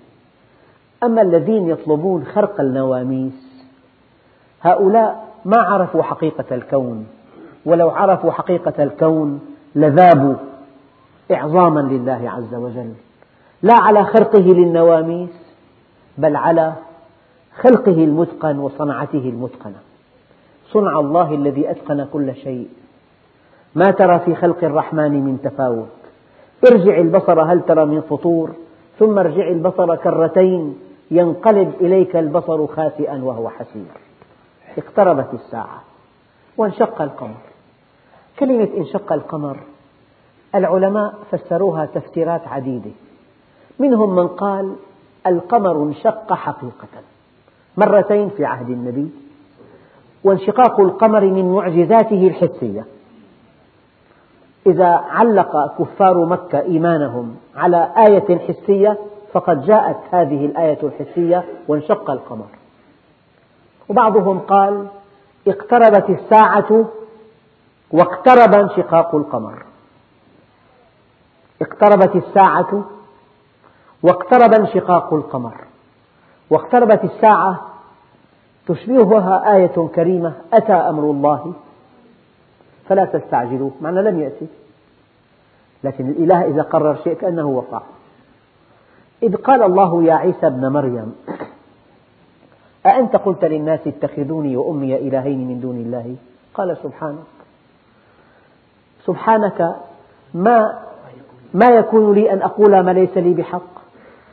أما 1.03 1.23
الذين 1.23 1.69
يطلبون 1.69 2.25
خرق 2.25 2.61
النواميس 2.61 3.65
هؤلاء 4.63 5.29
ما 5.45 5.57
عرفوا 5.57 6.03
حقيقة 6.03 6.55
الكون 6.55 7.07
ولو 7.67 7.91
عرفوا 7.91 8.33
حقيقة 8.33 8.83
الكون 8.83 9.41
لذابوا 9.75 10.35
إعظاما 11.33 11.81
لله 11.81 12.31
عز 12.31 12.55
وجل. 12.55 12.93
لا 13.63 13.75
على 13.81 14.05
خرقه 14.05 14.41
للنواميس 14.41 15.31
بل 16.19 16.37
على 16.37 16.73
خلقه 17.61 18.05
المتقن 18.05 18.59
وصنعته 18.59 19.29
المتقنة. 19.29 19.79
صنع 20.73 21.01
الله 21.01 21.35
الذي 21.35 21.71
أتقن 21.71 22.07
كل 22.13 22.35
شيء. 22.35 22.69
ما 23.75 23.91
ترى 23.91 24.19
في 24.19 24.35
خلق 24.35 24.65
الرحمن 24.65 25.25
من 25.25 25.39
تفاوت. 25.43 25.89
ارجع 26.73 26.99
البصر 26.99 27.43
هل 27.43 27.61
ترى 27.61 27.85
من 27.85 28.01
فطور؟ 28.01 28.51
ثم 28.99 29.19
ارجع 29.19 29.49
البصر 29.49 29.97
كرتين. 29.97 30.79
ينقلب 31.13 31.75
إليك 31.81 32.17
البصر 32.17 32.67
خاسئا 32.67 33.25
وهو 33.25 33.49
حسير. 33.49 33.93
اقتربت 34.79 35.35
الساعة 35.35 35.83
وانشق 36.57 37.03
القمر. 37.03 37.41
كلمة 38.39 38.69
انشق 38.77 39.13
القمر 39.13 39.57
العلماء 40.55 41.15
فسروها 41.31 41.87
تفسيرات 41.87 42.49
عديدة. 42.49 42.91
منهم 43.79 44.17
من 44.17 44.29
قال 44.29 44.77
القمر 45.27 45.83
انشق 45.83 46.33
حقيقة. 46.33 46.89
مرتين 47.77 48.29
في 48.29 48.45
عهد 48.45 48.71
النبي. 48.71 49.11
وانشقاق 50.25 50.81
القمر 50.81 51.21
من 51.21 51.53
معجزاته 51.53 52.27
الحسية. 52.27 52.85
إذا 54.67 54.89
علق 54.89 55.79
كفار 55.79 56.25
مكة 56.25 56.61
إيمانهم 56.61 57.37
على 57.57 57.93
آية 57.97 58.39
حسية 58.39 58.99
فقد 59.33 59.67
جاءت 59.67 59.97
هذه 60.11 60.47
الآية 60.47 60.79
الحسية 60.83 61.45
وانشق 61.69 62.11
القمر. 62.11 62.47
وبعضهم 63.89 64.39
قال 64.39 64.87
اقتربت 65.49 66.11
الساعة 66.11 66.85
واقترب 67.91 68.55
انشقاق 68.55 69.15
القمر. 69.15 69.63
اقتربت 71.63 72.17
الساعة 72.17 72.85
واقترب 74.03 74.53
انشقاق 74.55 75.15
القمر. 75.15 75.55
واقتربت 76.51 77.05
الساعة 77.05 77.67
تشبهها 78.67 79.57
آية 79.57 79.89
كريمة 79.95 80.33
أتى 80.53 80.73
أمر 80.73 81.03
الله؟ 81.03 81.53
فلا 82.89 83.05
تستعجلوه 83.05 83.71
معنى 83.81 84.03
لم 84.03 84.21
يأتي. 84.21 84.47
لكن 85.85 86.09
الإله 86.09 86.45
إذا 86.45 86.63
قرر 86.63 86.97
شيء 87.05 87.15
كأنه 87.15 87.47
وقع. 87.47 87.83
إذ 89.23 89.37
قال 89.37 89.63
الله 89.63 90.05
يا 90.05 90.15
عيسى 90.15 90.47
ابن 90.47 90.69
مريم 90.73 91.15
أأنت 92.87 93.17
قلت 93.17 93.45
للناس 93.45 93.81
اتخذوني 93.87 94.57
وأمي 94.57 94.97
إلهين 94.97 95.49
من 95.49 95.61
دون 95.61 95.77
الله؟ 95.77 96.17
قال 96.55 96.77
سبحانك. 96.83 97.33
سبحانك 99.05 99.77
ما 100.35 100.79
ما 101.55 101.67
يكون 101.67 102.15
لي 102.15 102.33
أن 102.33 102.43
أقول 102.43 102.81
ما 102.81 102.91
ليس 102.91 103.17
لي 103.17 103.35
بحق؟ 103.35 103.73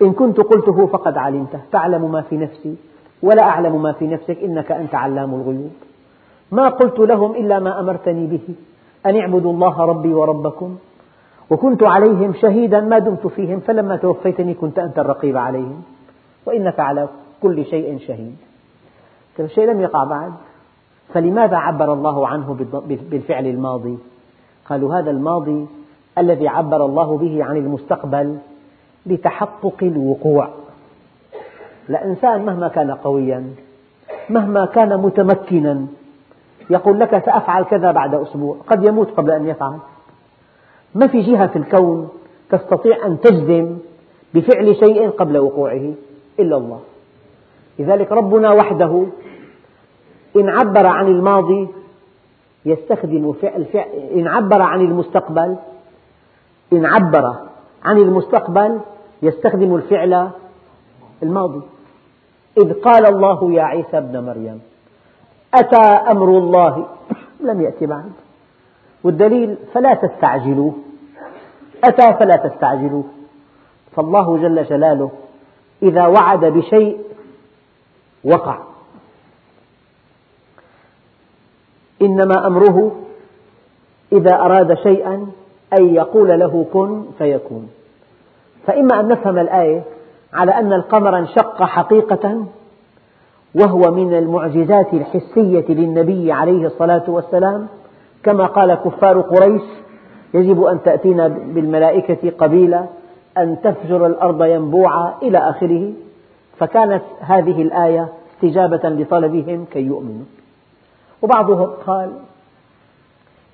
إن 0.01 0.13
كنت 0.13 0.37
قلته 0.37 0.87
فقد 0.87 1.17
علمته 1.17 1.59
تعلم 1.71 2.11
ما 2.11 2.21
في 2.21 2.37
نفسي 2.37 2.75
ولا 3.23 3.43
أعلم 3.43 3.81
ما 3.81 3.91
في 3.91 4.07
نفسك 4.07 4.37
إنك 4.43 4.71
أنت 4.71 4.95
علام 4.95 5.33
الغيوب. 5.33 5.71
ما 6.51 6.69
قلت 6.69 6.99
لهم 6.99 7.35
إلا 7.35 7.59
ما 7.59 7.79
أمرتني 7.79 8.27
به 8.27 8.55
أن 9.05 9.19
اعبدوا 9.19 9.53
الله 9.53 9.85
ربي 9.85 10.13
وربكم؟ 10.13 10.77
وكنت 11.49 11.83
عليهم 11.83 12.33
شهيدا 12.33 12.81
ما 12.81 12.99
دمت 12.99 13.27
فيهم 13.27 13.59
فلما 13.59 13.95
توفيتني 13.95 14.53
كنت 14.53 14.79
أنت 14.79 14.99
الرقيب 14.99 15.37
عليهم. 15.37 15.81
وإنك 16.45 16.79
على 16.79 17.07
كل 17.41 17.65
شيء 17.65 17.97
شهيد. 17.99 18.35
الشيء 19.39 19.65
لم 19.71 19.81
يقع 19.81 20.03
بعد. 20.03 20.31
فلماذا 21.13 21.57
عبر 21.57 21.93
الله 21.93 22.27
عنه 22.27 22.57
بالفعل 23.11 23.47
الماضي؟ 23.47 23.97
قالوا 24.69 24.95
هذا 24.95 25.11
الماضي 25.11 25.67
الذي 26.17 26.47
عبر 26.47 26.85
الله 26.85 27.17
به 27.17 27.43
عن 27.43 27.57
المستقبل 27.57 28.37
لتحقق 29.05 29.77
الوقوع. 29.81 30.49
الإنسان 31.89 32.45
مهما 32.45 32.67
كان 32.67 32.91
قويا 32.91 33.53
مهما 34.29 34.65
كان 34.65 34.97
متمكنا 34.97 35.85
يقول 36.69 36.99
لك 36.99 37.25
سأفعل 37.25 37.63
كذا 37.63 37.91
بعد 37.91 38.15
أسبوع 38.15 38.57
قد 38.67 38.83
يموت 38.83 39.11
قبل 39.11 39.31
أن 39.31 39.47
يفعل. 39.47 39.77
ما 40.95 41.07
في 41.07 41.21
جهة 41.21 41.47
في 41.47 41.55
الكون 41.55 42.09
تستطيع 42.49 43.05
أن 43.05 43.19
تجزم 43.19 43.77
بفعل 44.33 44.75
شيء 44.75 45.09
قبل 45.09 45.37
وقوعه 45.37 45.93
إلا 46.39 46.57
الله. 46.57 46.79
لذلك 47.79 48.11
ربنا 48.11 48.51
وحده 48.51 49.05
إن 50.35 50.49
عبر 50.49 50.87
عن 50.87 51.07
الماضي 51.07 51.67
يستخدم 52.65 53.33
فعل 53.33 53.65
فعل 53.65 53.89
إن 54.15 54.27
عبر 54.27 54.61
عن 54.61 54.81
المستقبل 54.81 55.55
إن 56.73 56.85
عبر 56.85 57.35
عن 57.83 57.97
المستقبل 57.97 58.79
يستخدم 59.21 59.75
الفعل 59.75 60.29
الماضي. 61.23 61.61
إذ 62.57 62.73
قال 62.73 63.05
الله 63.05 63.53
يا 63.53 63.63
عيسى 63.63 63.97
ابن 63.97 64.23
مريم 64.23 64.61
أتى 65.53 65.81
أمر 66.11 66.37
الله؟ 66.37 66.87
لم 67.39 67.61
يأتي 67.61 67.85
بعد. 67.85 68.11
والدليل 69.03 69.55
فلا 69.73 69.93
تستعجلوه. 69.93 70.73
أتى 71.83 72.13
فلا 72.13 72.35
تستعجلوه. 72.35 73.03
فالله 73.95 74.37
جل 74.37 74.63
جلاله 74.63 75.11
إذا 75.83 76.07
وعد 76.07 76.45
بشيء 76.45 76.97
وقع. 78.23 78.59
إنما 82.01 82.47
أمره 82.47 82.91
إذا 84.11 84.35
أراد 84.35 84.73
شيئا 84.73 85.27
أن 85.79 85.93
يقول 85.93 86.39
له 86.39 86.65
كن 86.73 87.05
فيكون. 87.17 87.69
فإما 88.67 88.99
أن 88.99 89.07
نفهم 89.07 89.37
الآية 89.37 89.83
على 90.33 90.51
أن 90.51 90.73
القمر 90.73 91.17
انشق 91.17 91.63
حقيقة 91.63 92.45
وهو 93.55 93.91
من 93.91 94.13
المعجزات 94.13 94.93
الحسية 94.93 95.65
للنبي 95.69 96.31
عليه 96.31 96.65
الصلاة 96.65 97.03
والسلام 97.07 97.67
كما 98.23 98.45
قال 98.45 98.75
كفار 98.75 99.21
قريش 99.21 99.61
يجب 100.33 100.63
أن 100.63 100.83
تأتينا 100.83 101.27
بالملائكة 101.27 102.29
قبيلة 102.29 102.87
أن 103.37 103.61
تفجر 103.61 104.05
الأرض 104.05 104.43
ينبوعا 104.43 105.13
إلى 105.21 105.37
آخره. 105.37 105.93
فكانت 106.57 107.03
هذه 107.19 107.61
الآية 107.61 108.09
استجابة 108.33 108.89
لطلبهم 108.89 109.65
كي 109.71 109.79
يؤمنوا. 109.79 110.25
وبعضهم 111.21 111.69
قال 111.87 112.11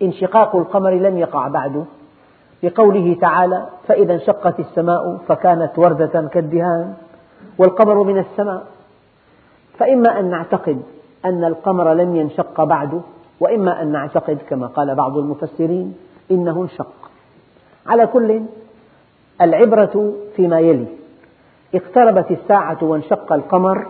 انشقاق 0.02 0.56
القمر 0.56 0.92
لم 0.92 1.18
يقع 1.18 1.48
بعد 1.48 1.86
لقوله 2.64 3.18
تعالى 3.22 3.66
فإذا 3.88 4.14
انشقت 4.14 4.60
السماء 4.60 5.18
فكانت 5.28 5.80
وردة 5.80 6.28
كالدهان 6.28 6.94
والقمر 7.58 8.04
من 8.04 8.18
السماء. 8.18 8.64
فإما 9.78 10.20
أن 10.20 10.30
نعتقد 10.30 10.82
أن 11.26 11.44
القمر 11.44 11.94
لم 11.94 12.16
ينشق 12.16 12.64
بعد 12.64 13.02
وإما 13.40 13.82
أن 13.82 13.92
نعتقد 13.92 14.38
كما 14.50 14.68
قال 14.68 14.96
بعض 14.96 15.18
المفسرين 15.18 15.96
إنه 16.32 16.62
انشق 16.62 16.94
على 17.88 18.08
كل 18.08 18.42
العبرة 19.42 20.14
فيما 20.36 20.60
يلي. 20.60 20.88
اقتربت 21.76 22.32
الساعة 22.32 22.84
وانشق 22.84 23.34
القمر 23.34 23.88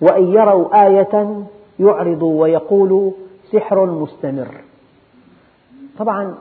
وإن 0.00 0.32
يروا 0.32 0.86
آية 0.86 1.42
يعرضوا 1.80 2.42
ويقولوا 2.42 3.12
سحر 3.52 3.86
مستمر. 3.86 4.48
طبعا 5.98 6.34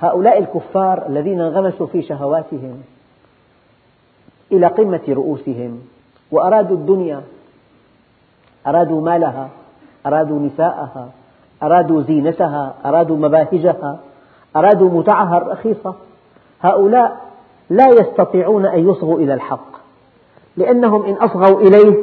هؤلاء 0.00 0.38
الكفار 0.38 1.06
الذين 1.08 1.40
انغمسوا 1.40 1.86
في 1.86 2.02
شهواتهم 2.02 2.82
إلى 4.52 4.66
قمة 4.66 5.00
رؤوسهم 5.08 5.80
وأرادوا 6.30 6.76
الدنيا 6.76 7.22
أرادوا 8.66 9.00
مالها 9.00 9.48
أرادوا 10.06 10.38
نساءها 10.38 11.10
أرادوا 11.62 12.02
زينتها 12.02 12.74
أرادوا 12.84 13.16
مباهجها 13.16 13.98
أرادوا 14.56 14.90
متعها 14.90 15.38
الرخيصة. 15.38 15.94
هؤلاء 16.60 17.20
لا 17.70 17.88
يستطيعون 17.88 18.66
أن 18.66 18.88
يصغوا 18.88 19.18
إلى 19.18 19.34
الحق 19.34 19.72
لأنهم 20.56 21.04
إن 21.04 21.14
أصغوا 21.14 21.60
إليه 21.60 21.96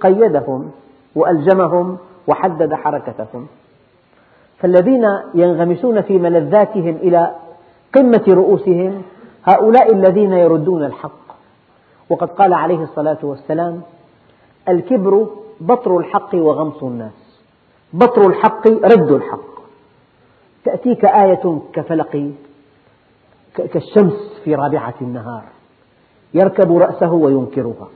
قيدهم 0.00 0.70
وألجمهم 1.14 1.98
وحدد 2.26 2.74
حركتهم. 2.74 3.46
فالذين 4.58 5.06
ينغمسون 5.34 6.00
في 6.00 6.18
ملذاتهم 6.18 6.96
إلى 6.96 7.34
قمة 7.94 8.24
رؤوسهم 8.28 9.02
هؤلاء 9.44 9.92
الذين 9.92 10.32
يردون 10.32 10.84
الحق. 10.84 11.26
وقد 12.10 12.28
قال 12.28 12.52
عليه 12.54 12.82
الصلاة 12.82 13.18
والسلام 13.22 13.80
الكبر 14.68 15.26
بطر 15.60 15.98
الحق 15.98 16.34
وغمص 16.34 16.82
الناس. 16.82 17.25
بطر 17.92 18.26
الحق 18.26 18.68
رد 18.68 19.12
الحق. 19.12 19.56
تأتيك 20.64 21.04
آية 21.04 21.60
كفلق 21.72 22.32
كالشمس 23.54 24.40
في 24.44 24.54
رابعة 24.54 24.94
النهار 25.00 25.42
يركب 26.34 26.76
رأسه 26.76 27.12
وينكرها. 27.12 27.88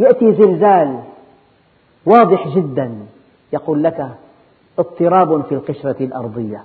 يأتي 0.00 0.32
زلزال 0.32 1.00
واضح 2.06 2.48
جدا 2.48 2.98
يقول 3.52 3.82
لك 3.82 4.08
اضطراب 4.78 5.42
في 5.42 5.54
القشرة 5.54 5.96
الأرضية. 6.00 6.64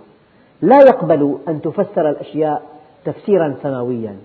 لا 0.62 0.78
يقبل 0.78 1.38
أن 1.48 1.62
تفسر 1.62 2.10
الأشياء 2.10 2.64
تفسيرا 3.06 3.56
سماويا. 3.64 4.18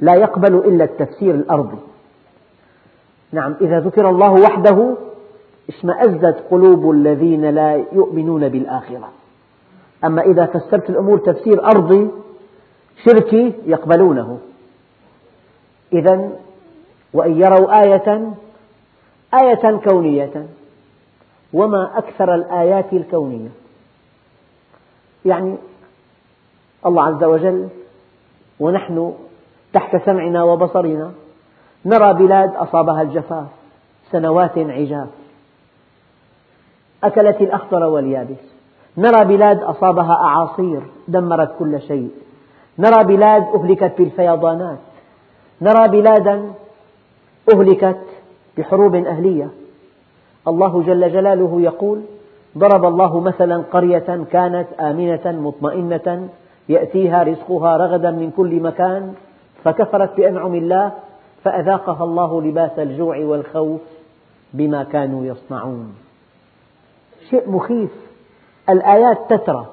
لا 0.00 0.14
يقبل 0.14 0.54
إلا 0.54 0.84
التفسير 0.84 1.34
الأرضي. 1.34 1.78
نعم 3.32 3.56
إذا 3.60 3.80
ذكر 3.80 4.10
الله 4.10 4.32
وحده 4.32 4.96
اشمأزت 5.68 6.44
قلوب 6.50 6.90
الذين 6.90 7.44
لا 7.44 7.84
يؤمنون 7.92 8.48
بالآخرة. 8.48 9.08
أما 10.04 10.22
إذا 10.22 10.46
فسرت 10.46 10.90
الأمور 10.90 11.18
تفسير 11.18 11.64
أرضي 11.64 12.10
شركي 13.04 13.52
يقبلونه. 13.66 14.38
إذا 15.92 16.30
وإن 17.14 17.40
يروا 17.40 17.82
آية 17.82 18.32
آية 19.42 19.76
كونية. 19.76 20.46
وما 21.52 21.98
أكثر 21.98 22.34
الآيات 22.34 22.92
الكونية. 22.92 23.48
يعني 25.24 25.56
الله 26.86 27.02
عز 27.02 27.24
وجل 27.24 27.68
ونحن 28.60 29.14
تحت 29.72 29.96
سمعنا 29.96 30.42
وبصرنا 30.42 31.12
نرى 31.84 32.14
بلاد 32.14 32.56
أصابها 32.56 33.02
الجفاف 33.02 33.46
سنوات 34.10 34.58
عجاف. 34.58 35.08
أكلت 37.04 37.40
الأخضر 37.40 37.84
واليابس. 37.84 38.58
نرى 38.96 39.24
بلاد 39.24 39.62
أصابها 39.62 40.12
أعاصير 40.12 40.80
دمرت 41.08 41.58
كل 41.58 41.80
شيء. 41.82 42.10
نرى 42.78 43.04
بلاد 43.04 43.42
أهلكت 43.54 43.92
بالفيضانات. 43.98 44.78
نرى 45.60 45.88
بلادا 45.88 46.52
أهلكت 47.54 48.00
بحروب 48.58 48.94
أهلية. 48.94 49.50
الله 50.48 50.82
جل 50.82 51.12
جلاله 51.12 51.60
يقول 51.60 52.00
ضرب 52.58 52.84
الله 52.84 53.20
مثلا 53.20 53.64
قرية 53.72 54.24
كانت 54.32 54.66
آمنة 54.80 55.20
مطمئنة 55.26 56.28
يأتيها 56.68 57.22
رزقها 57.22 57.76
رغدا 57.76 58.10
من 58.10 58.30
كل 58.30 58.60
مكان 58.60 59.14
فكفرت 59.64 60.16
بأنعم 60.16 60.54
الله 60.54 60.92
فأذاقها 61.44 62.04
الله 62.04 62.42
لباس 62.42 62.78
الجوع 62.78 63.18
والخوف 63.18 63.80
بما 64.54 64.82
كانوا 64.82 65.24
يصنعون. 65.24 65.94
شيء 67.30 67.50
مخيف. 67.50 67.90
الآيات 68.68 69.32
تترى. 69.32 69.66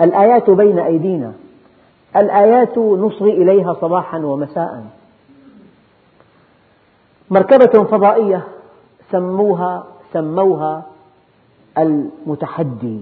الآيات 0.00 0.50
بين 0.50 0.78
أيدينا. 0.78 1.32
الآيات 2.16 2.78
نصغي 2.78 3.30
إليها 3.30 3.74
صباحا 3.74 4.18
ومساء. 4.18 4.84
مركبة 7.30 7.84
فضائية 7.84 8.44
سموها 9.10 9.86
سموها 10.12 10.82
المتحدي. 11.78 13.00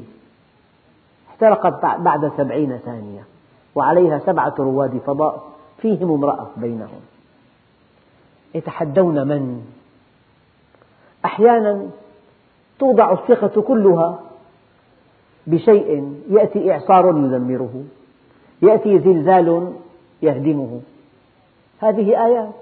احترقت 1.30 2.00
بعد 2.00 2.32
سبعين 2.36 2.78
ثانية. 2.84 3.24
وعليها 3.74 4.18
سبعة 4.18 4.54
رواد 4.58 4.98
فضاء. 5.06 5.42
فيهم 5.78 6.12
امرأة 6.12 6.46
بينهم. 6.56 7.00
يتحدون 8.54 9.28
من؟ 9.28 9.62
أحيانا 11.24 11.86
توضع 12.80 13.12
الثقة 13.12 13.62
كلها 13.62 14.18
بشيء 15.46 16.14
يأتي 16.30 16.72
إعصار 16.72 17.06
يدمره 17.06 17.84
يأتي 18.62 18.98
زلزال 18.98 19.72
يهدمه. 20.22 20.80
هذه 21.80 22.26
آيات. 22.26 22.54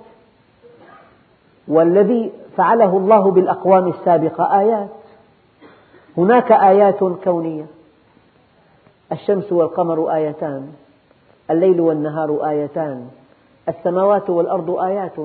والذي 1.69 2.33
فعله 2.57 2.97
الله 2.97 3.31
بالأقوام 3.31 3.89
السابقة 3.89 4.61
آيات. 4.61 4.89
هناك 6.19 6.53
آيات 6.53 7.05
كونية. 7.25 7.67
الشمس 9.13 9.53
والقمر 9.53 10.15
آيتان 10.15 10.69
الليل 11.51 11.81
والنهار 11.81 12.49
آيتان 12.49 13.09
السماوات 13.69 14.31
والأرض 14.31 14.71
آيات 14.71 15.17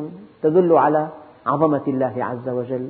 تدل 0.43 0.73
على 0.73 1.08
عظمة 1.45 1.82
الله 1.88 2.13
عز 2.17 2.49
وجل. 2.49 2.89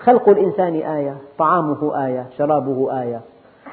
خلق 0.00 0.28
الإنسان 0.28 0.74
آية 0.74 1.16
طعامه 1.38 2.06
آية 2.06 2.26
شرابه 2.38 3.02
آية 3.02 3.20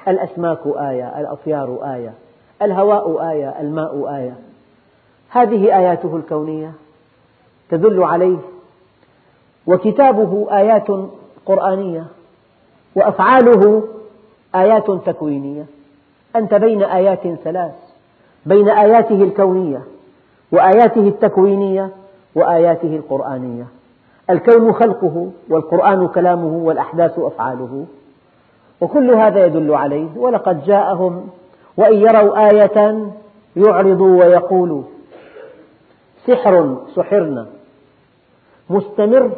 الأسماك 0.08 0.60
آية 0.66 1.20
الأطيار 1.20 1.94
آية 1.96 2.14
الهواء 2.62 3.30
آية 3.32 3.62
الماء 3.62 4.16
آية. 4.16 4.34
هذه 5.30 5.78
آياته 5.78 6.16
الكونية 6.16 6.72
تدل 7.70 8.04
عليه 8.04 8.38
وكتابه 9.68 10.48
آيات 10.52 10.88
قرآنية 11.46 12.06
وأفعاله 12.96 13.84
آيات 14.56 14.92
تكوينية. 14.92 15.66
أنت 16.36 16.54
بين 16.54 16.84
آيات 16.84 17.28
ثلاث 17.44 17.76
بين 18.46 18.70
آياته 18.70 19.24
الكونية 19.24 19.82
وآياته 20.52 21.08
التكوينية 21.08 21.90
وآياته 22.36 22.96
القرآنية. 22.96 23.66
الكون 24.30 24.74
خلقه 24.74 25.32
والقرآن 25.50 26.08
كلامه 26.08 26.58
والأحداث 26.58 27.20
أفعاله. 27.20 27.86
وكل 28.82 29.12
هذا 29.12 29.46
يدل 29.46 29.74
عليه. 29.74 30.08
ولقد 30.18 30.64
جاءهم 30.66 31.30
وإن 31.78 31.94
يروا 31.94 32.50
آية 32.50 33.08
يعرضوا 33.56 34.24
ويقولوا 34.24 34.84
سحر 36.28 36.78
سحرنا. 36.96 37.48
مستمر 38.70 39.32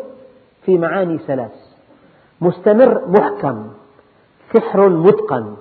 في 0.65 0.77
معاني 0.77 1.17
ثلاث. 1.17 1.56
مستمر 2.41 3.01
محكم 3.08 3.67
سحر 4.54 4.89
متقن. 4.89 5.56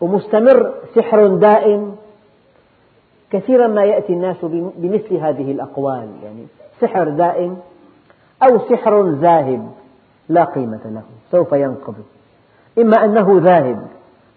ومستمر 0.00 0.72
سحر 0.94 1.26
دائم. 1.26 1.96
كثيرا 3.30 3.66
ما 3.66 3.84
يأتي 3.84 4.12
الناس 4.12 4.36
بمثل 4.76 5.14
هذه 5.14 5.52
الأقوال. 5.52 6.08
يعني 6.22 6.46
سحر 6.80 7.08
دائم 7.08 7.56
أو 8.42 8.58
سحر 8.58 9.02
ذاهب 9.10 9.70
لا 10.28 10.44
قيمة 10.44 10.80
له 10.84 11.02
سوف 11.32 11.52
ينقضي. 11.52 12.02
إما 12.78 13.04
أنه 13.04 13.40
ذاهب 13.40 13.86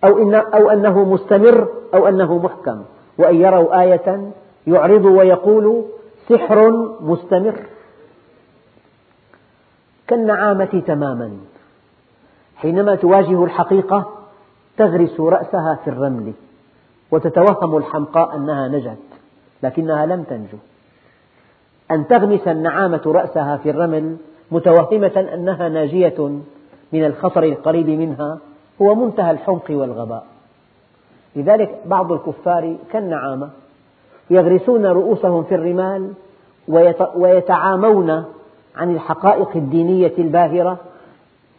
أو, 0.03 0.17
إن 0.17 0.35
أو 0.35 0.69
أنه 0.69 1.03
مستمر 1.03 1.67
أو 1.93 2.07
أنه 2.07 2.37
محكم. 2.37 2.83
وإن 3.17 3.35
يروا 3.35 3.81
آية 3.81 4.31
يعرضوا 4.67 5.17
ويقولوا 5.17 5.83
سحر 6.29 6.69
مستمر. 7.01 7.59
كالنعامة 10.07 10.83
تماما. 10.87 11.31
حينما 12.55 12.95
تواجه 12.95 13.43
الحقيقة 13.43 14.11
تغرس 14.77 15.19
رأسها 15.19 15.79
في 15.83 15.89
الرمل 15.89 16.33
وتتوهم 17.11 17.77
الحمقاء 17.77 18.35
أنها 18.35 18.67
نجت 18.67 18.97
لكنها 19.63 20.05
لم 20.05 20.23
تنجو. 20.23 20.57
أن 21.91 22.07
تغمس 22.07 22.47
النعامة 22.47 23.01
رأسها 23.05 23.57
في 23.57 23.69
الرمل 23.69 24.17
متوهمة 24.51 25.29
أنها 25.33 25.69
ناجية 25.69 26.39
من 26.93 27.05
الخطر 27.05 27.43
القريب 27.43 27.89
منها 27.89 28.37
هو 28.81 28.95
منتهى 28.95 29.31
الحمق 29.31 29.65
والغباء. 29.69 30.25
لذلك 31.35 31.81
بعض 31.85 32.11
الكفار 32.11 32.75
كالنعامة 32.91 33.49
يغرسون 34.29 34.85
رؤوسهم 34.85 35.43
في 35.43 35.55
الرمال 35.55 36.13
ويتعامون 37.15 38.23
عن 38.75 38.95
الحقائق 38.95 39.49
الدينية 39.55 40.13
الباهرة 40.17 40.77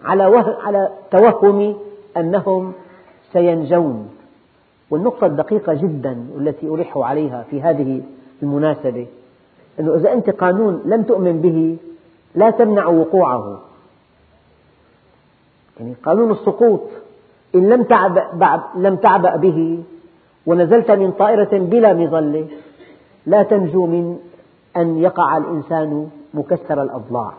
على 0.04 0.88
توهم 1.10 1.76
أنهم 2.16 2.72
سينجون. 3.32 4.10
والنقطة 4.90 5.26
الدقيقة 5.26 5.74
جدا 5.74 6.26
والتي 6.34 6.66
ألح 6.66 6.98
عليها 6.98 7.44
في 7.50 7.62
هذه 7.62 8.02
المناسبة 8.42 9.06
أنه 9.80 9.94
إذا 9.94 10.12
أنت 10.12 10.30
قانون 10.30 10.82
لم 10.84 11.02
تؤمن 11.02 11.40
به 11.40 11.76
لا 12.34 12.50
تمنع 12.50 12.86
وقوعه. 12.86 13.60
يعني 15.80 15.94
قانون 16.04 16.30
السقوط 16.30 16.80
إن 17.54 17.68
لم 17.68 17.82
تعبأ, 17.82 18.62
لم 18.76 18.96
تعبأ 18.96 19.36
به 19.36 19.82
ونزلت 20.46 20.90
من 20.90 21.12
طائرة 21.12 21.58
بلا 21.58 21.92
مظلة 21.92 22.46
لا 23.26 23.42
تنجو 23.42 23.86
من 23.86 24.18
أن 24.76 24.98
يقع 24.98 25.36
الإنسان 25.36 26.10
مكسر 26.34 26.82
الأضلاع. 26.82 27.32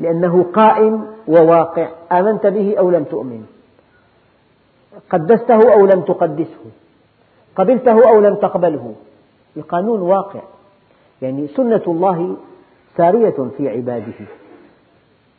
لأنه 0.00 0.46
قائم 0.54 1.06
وواقع 1.28 1.88
آمنت 2.12 2.46
به 2.46 2.78
أو 2.78 2.90
لم 2.90 3.04
تؤمن. 3.04 3.46
قدسته 5.10 5.72
أو 5.72 5.86
لم 5.86 6.00
تقدسه. 6.00 6.64
قبلته 7.56 8.08
أو 8.08 8.20
لم 8.20 8.34
تقبله. 8.34 8.94
القانون 9.56 10.00
واقع. 10.00 10.40
يعني 11.22 11.48
سنة 11.48 11.82
الله 11.86 12.36
سارية 12.96 13.48
في 13.56 13.68
عباده. 13.68 14.26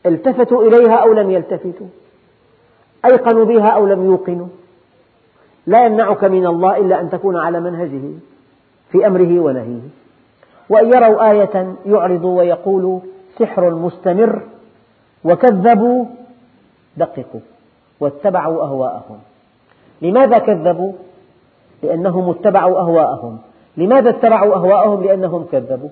التفتوا 0.05 0.63
إليها 0.67 0.95
أو 0.95 1.13
لم 1.13 1.31
يلتفتوا؟ 1.31 1.88
أيقنوا 3.05 3.45
بها 3.45 3.69
أو 3.69 3.85
لم 3.85 4.05
يوقنوا؟ 4.05 4.47
لا 5.67 5.85
يمنعك 5.85 6.23
من 6.23 6.47
الله 6.47 6.77
إلا 6.77 7.01
أن 7.01 7.09
تكون 7.09 7.38
على 7.38 7.59
منهجه 7.59 8.01
في 8.91 9.07
أمره 9.07 9.39
ونهيه. 9.39 9.81
وأن 10.69 10.88
يروا 10.88 11.31
آية 11.31 11.75
يعرضوا 11.85 12.38
ويقولوا 12.38 12.99
سحر 13.39 13.75
مستمر 13.75 14.41
وكذبوا 15.23 16.05
دققوا 16.97 17.41
واتبعوا 17.99 18.63
أهواءهم. 18.63 19.19
لماذا 20.01 20.38
كذبوا؟ 20.38 20.93
لأنهم 21.83 22.29
اتبعوا 22.29 22.79
أهواءهم. 22.79 23.38
لماذا 23.77 24.09
اتبعوا 24.09 24.55
أهواءهم؟ 24.55 25.03
لأنهم 25.03 25.45
كذبوا 25.51 25.89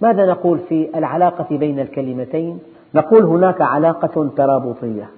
ماذا 0.00 0.26
نقول 0.26 0.58
في 0.68 0.90
العلاقة 0.94 1.56
بين 1.56 1.80
الكلمتين؟ 1.80 2.58
نقول 2.94 3.24
هناك 3.24 3.60
علاقة 3.60 4.30
ترابطية 4.36 5.10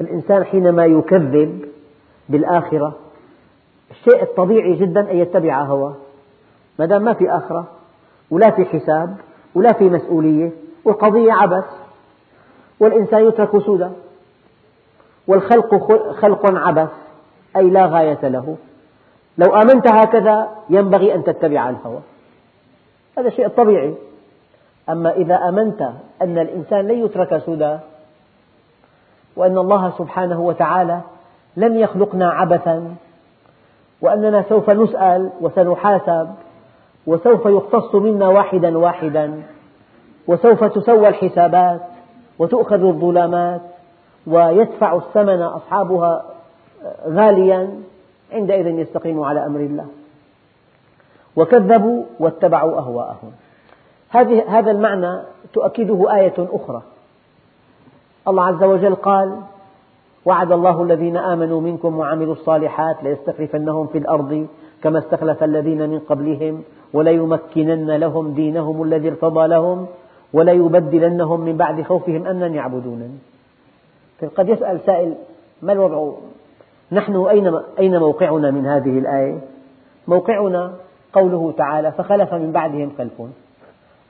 الإنسان 0.00 0.44
حينما 0.44 0.84
يكذب 0.84 1.64
بالآخرة 2.28 2.92
الشيء 3.90 4.22
الطبيعي 4.22 4.74
جدا 4.74 5.10
أن 5.10 5.16
يتبع 5.16 5.62
هواه 5.62 5.94
ما 6.78 6.86
دام 6.86 7.02
ما 7.04 7.12
في 7.12 7.30
آخرة 7.30 7.66
ولا 8.30 8.50
في 8.50 8.64
حساب 8.64 9.16
ولا 9.54 9.72
في 9.72 9.84
مسؤولية 9.90 10.50
والقضية 10.84 11.32
عبث 11.32 11.64
والإنسان 12.80 13.28
يترك 13.28 13.58
سدى 13.66 13.88
والخلق 15.26 15.74
خلق 16.12 16.46
عبث 16.58 16.90
أي 17.56 17.70
لا 17.70 17.86
غاية 17.86 18.28
له 18.28 18.56
لو 19.40 19.54
آمنت 19.54 19.92
هكذا 19.92 20.48
ينبغي 20.70 21.14
أن 21.14 21.24
تتبع 21.24 21.70
الهوى. 21.70 22.00
هذا 23.18 23.30
شيء 23.30 23.48
طبيعي. 23.48 23.94
أما 24.88 25.10
إذا 25.12 25.34
آمنت 25.34 25.82
أن 26.22 26.38
الإنسان 26.38 26.88
لن 26.88 27.04
يترك 27.04 27.42
سدى 27.46 27.78
وأن 29.36 29.58
الله 29.58 29.92
سبحانه 29.98 30.40
وتعالى 30.40 31.00
لم 31.56 31.78
يخلقنا 31.78 32.30
عبثا 32.30 32.94
وأننا 34.02 34.44
سوف 34.48 34.70
نسأل 34.70 35.30
وسنحاسب 35.40 36.28
وسوف 37.06 37.46
يقتص 37.46 37.94
منا 37.94 38.28
واحدا 38.28 38.78
واحدا 38.78 39.42
وسوف 40.26 40.64
تسوى 40.64 41.08
الحسابات 41.08 41.80
وتؤخذ 42.38 42.84
الظلامات 42.84 43.60
ويدفع 44.26 44.96
الثمن 44.96 45.42
أصحابها 45.42 46.24
غاليا. 47.06 47.80
عندئذ 48.32 48.66
يستقيم 48.66 49.22
على 49.22 49.46
أمر 49.46 49.60
الله. 49.60 49.86
وكذبوا 51.36 52.04
واتبعوا 52.20 52.78
أهواءهم. 52.78 53.32
هذا 54.48 54.70
المعنى 54.70 55.22
تؤكده 55.52 56.14
آية 56.14 56.34
أخرى. 56.38 56.82
الله 58.28 58.44
عز 58.44 58.62
وجل 58.62 58.94
قال 58.94 59.36
وعد 60.24 60.52
الله 60.52 60.82
الذين 60.82 61.16
آمنوا 61.16 61.60
منكم 61.60 61.98
وعملوا 61.98 62.32
الصالحات 62.32 62.96
ليستخلفنهم 63.02 63.86
في 63.86 63.98
الأرض 63.98 64.46
كما 64.82 64.98
استخلف 64.98 65.44
الذين 65.44 65.90
من 65.90 65.98
قبلهم 65.98 66.62
وليمكنن 66.92 67.90
لهم 67.90 68.34
دينهم 68.34 68.82
الذي 68.82 69.08
ارتضى 69.08 69.46
لهم 69.46 69.86
وليبدلنهم 70.32 71.40
من 71.40 71.56
بعد 71.56 71.82
خوفهم 71.82 72.26
أمنا 72.26 72.46
يعبدونني. 72.46 73.18
قد 74.36 74.48
يسأل 74.48 74.80
سائل 74.86 75.14
ما 75.62 75.72
الوضع 75.72 76.12
نحن 76.92 77.26
أين 77.26 77.60
أين 77.78 77.98
موقعنا 77.98 78.50
من 78.50 78.66
هذه 78.66 78.98
الآية؟ 78.98 79.38
موقعنا 80.08 80.72
قوله 81.12 81.54
تعالى 81.56 81.92
فخلف 81.92 82.34
من 82.34 82.52
بعدهم 82.52 82.92
خلف 82.98 83.22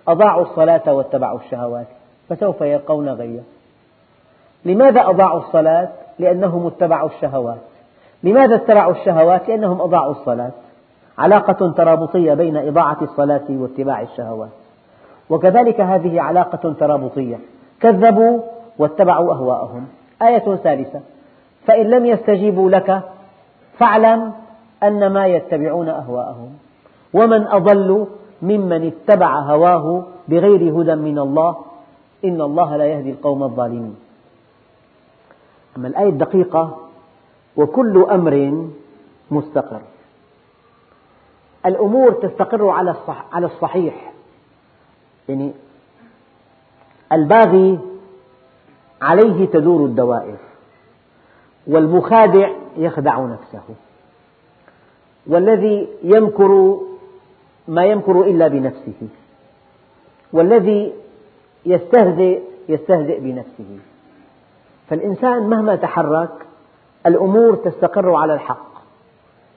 أضاعوا 0.08 0.42
الصلاة 0.42 0.94
واتبعوا 0.94 1.38
الشهوات 1.38 1.86
فسوف 2.28 2.60
يلقون 2.60 3.08
غيا. 3.08 3.42
لماذا 4.64 5.00
أضاعوا 5.00 5.40
الصلاة؟ 5.40 5.88
لأنهم 6.18 6.66
اتبعوا 6.66 7.08
الشهوات. 7.08 7.58
لماذا 8.22 8.54
اتبعوا 8.54 8.92
الشهوات؟ 8.92 9.48
لأنهم 9.48 9.80
أضاعوا 9.80 10.12
الصلاة. 10.12 10.50
علاقة 11.18 11.72
ترابطية 11.72 12.34
بين 12.34 12.56
إضاعة 12.56 12.98
الصلاة 13.02 13.44
واتباع 13.50 14.00
الشهوات. 14.00 14.50
وكذلك 15.30 15.80
هذه 15.80 16.20
علاقة 16.20 16.72
ترابطية. 16.72 17.38
كذبوا 17.80 18.40
واتبعوا 18.78 19.32
أهواءهم. 19.34 19.86
آية 20.22 20.56
ثالثة. 20.56 21.00
فإن 21.70 21.90
لم 21.90 22.06
يستجيبوا 22.06 22.70
لك 22.70 23.02
فاعلم 23.78 24.32
أنما 24.82 25.26
يتبعون 25.26 25.88
أهواءهم. 25.88 26.58
ومن 27.14 27.46
أضل 27.46 28.06
ممن 28.42 28.86
اتبع 28.86 29.38
هواه 29.38 30.04
بغير 30.28 30.80
هدى 30.80 30.94
من 30.94 31.18
الله 31.18 31.56
إن 32.24 32.40
الله 32.40 32.76
لا 32.76 32.84
يهدي 32.84 33.10
القوم 33.10 33.42
الظالمين. 33.42 33.96
أما 35.76 35.88
الآية 35.88 36.08
الدقيقة 36.08 36.76
وكل 37.56 38.06
أمر 38.10 38.66
مستقر. 39.30 39.80
الأمور 41.66 42.12
تستقر 42.12 42.68
على 43.32 43.46
الصحيح. 43.46 44.12
يعني 45.28 45.52
الباغي 47.12 47.78
عليه 49.02 49.46
تدور 49.46 49.84
الدوائر. 49.84 50.49
والمخادع 51.66 52.50
يخدع 52.76 53.20
نفسه. 53.20 53.62
والذي 55.26 55.88
يمكر 56.02 56.80
ما 57.68 57.84
يمكر 57.84 58.20
إلا 58.20 58.48
بنفسه. 58.48 59.08
والذي 60.32 60.92
يستهزئ 61.66 62.42
يستهزئ 62.68 63.20
بنفسه. 63.20 63.78
فالإنسان 64.88 65.48
مهما 65.48 65.76
تحرك 65.76 66.46
الأمور 67.06 67.54
تستقر 67.56 68.14
على 68.14 68.34
الحق. 68.34 68.70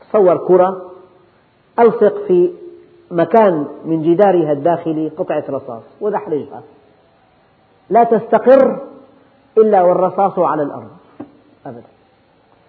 تصور 0.02 0.38
كرة 0.38 0.92
ألصق 1.80 2.26
في 2.28 2.54
مكان 3.12 3.68
من 3.86 4.02
جدارها 4.02 4.52
الداخلي 4.52 5.10
قطعة 5.10 5.44
رصاص 5.50 5.84
ودحرجها 6.02 6.64
لا 7.90 8.04
تستقر 8.04 8.82
إلا 9.58 9.82
والرصاص 9.82 10.40
على 10.40 10.64
الأرض. 10.64 10.92
أبدا. 11.66 11.93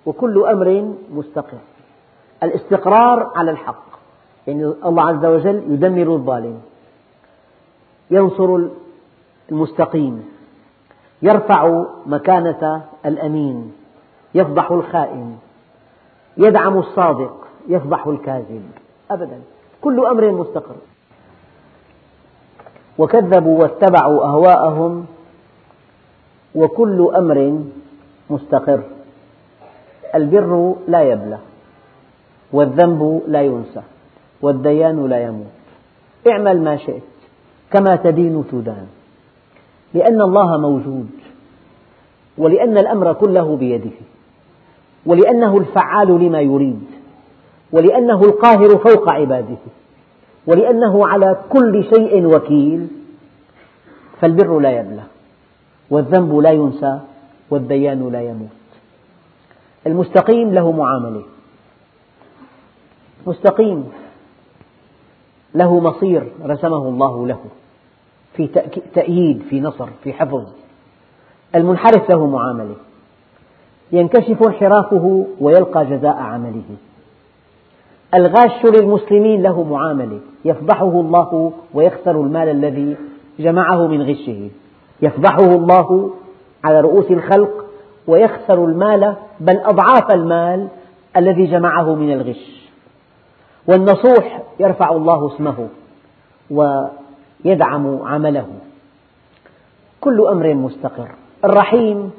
وكل 0.06 0.44
أمر 0.46 0.94
مستقر 1.10 1.58
الاستقرار 2.42 3.32
على 3.34 3.50
الحق 3.50 3.84
يعني 4.46 4.64
الله 4.64 5.08
عز 5.08 5.24
وجل 5.24 5.62
يدمر 5.68 6.14
الظالم 6.14 6.60
ينصر 8.10 8.58
المستقيم 9.52 10.28
يرفع 11.22 11.84
مكانة 12.06 12.84
الأمين 13.06 13.72
يفضح 14.34 14.70
الخائن 14.70 15.36
يدعم 16.36 16.78
الصادق 16.78 17.46
يفضح 17.68 18.06
الكاذب. 18.06 18.70
أبدا. 19.10 19.40
كل 19.80 20.06
أمر 20.06 20.32
مستقر. 20.32 20.74
وكذبوا 22.98 23.62
واتبعوا 23.62 24.24
أهواءهم 24.24 25.06
وكل 26.54 27.10
أمر 27.16 27.62
مستقر. 28.30 28.82
البر 30.14 30.74
لا 30.88 31.02
يبلى 31.02 31.38
والذنب 32.52 33.22
لا 33.28 33.42
ينسى 33.42 33.82
والديان 34.42 35.06
لا 35.06 35.22
يموت. 35.22 35.54
اعمل 36.28 36.62
ما 36.62 36.76
شئت 36.76 37.02
كما 37.70 37.96
تدين 37.96 38.44
تدان 38.52 38.86
لأن 39.94 40.22
الله 40.22 40.56
موجود 40.56 41.10
ولأن 42.38 42.78
الأمر 42.78 43.12
كله 43.12 43.56
بيده 43.56 43.96
ولأنه 45.06 45.56
الفعال 45.58 46.08
لما 46.08 46.40
يريد 46.40 46.84
ولأنه 47.72 48.20
القاهر 48.20 48.68
فوق 48.78 49.08
عباده 49.08 49.62
ولأنه 50.46 51.06
على 51.06 51.36
كل 51.48 51.84
شيء 51.84 52.26
وكيل. 52.26 52.88
فالبر 54.20 54.58
لا 54.58 54.70
يبلى 54.80 55.02
والذنب 55.90 56.38
لا 56.38 56.50
ينسى 56.50 57.00
والديان 57.50 58.08
لا 58.12 58.22
يموت. 58.22 58.63
المستقيم 59.86 60.54
له 60.54 60.72
معاملة. 60.72 61.22
مستقيم 63.26 63.92
له 65.54 65.80
مصير 65.80 66.32
رسمه 66.44 66.88
الله 66.88 67.26
له. 67.26 67.38
في 68.36 68.46
تأييد 68.94 69.42
في 69.50 69.60
نصر 69.60 69.88
في 70.02 70.12
حفظ. 70.12 70.44
المنحرف 71.54 72.10
له 72.10 72.26
معاملة. 72.26 72.74
ينكشف 73.92 74.42
انحرافه 74.46 75.26
ويلقى 75.40 75.86
جزاء 75.86 76.16
عمله. 76.16 76.76
الغاش 78.14 78.64
للمسلمين 78.64 79.42
له 79.42 79.62
معاملة. 79.62 80.20
يفضحه 80.44 81.00
الله 81.00 81.52
ويخسر 81.74 82.20
المال 82.20 82.48
الذي 82.48 82.96
جمعه 83.38 83.86
من 83.86 84.02
غشه. 84.02 84.50
يفضحه 85.02 85.54
الله 85.54 86.10
على 86.64 86.80
رؤوس 86.80 87.10
الخلق 87.10 87.63
ويخسر 88.06 88.64
المال 88.64 89.16
بل 89.40 89.58
أضعاف 89.58 90.10
المال 90.10 90.68
الذي 91.16 91.46
جمعه 91.46 91.94
من 91.94 92.12
الغش. 92.12 92.70
والنصوح 93.66 94.42
يرفع 94.60 94.90
الله 94.90 95.34
اسمه 95.34 95.68
ويدعم 96.50 98.02
عمله. 98.02 98.48
كل 100.00 100.26
أمر 100.26 100.54
مستقر. 100.54 101.08
الرحيم 101.44 102.10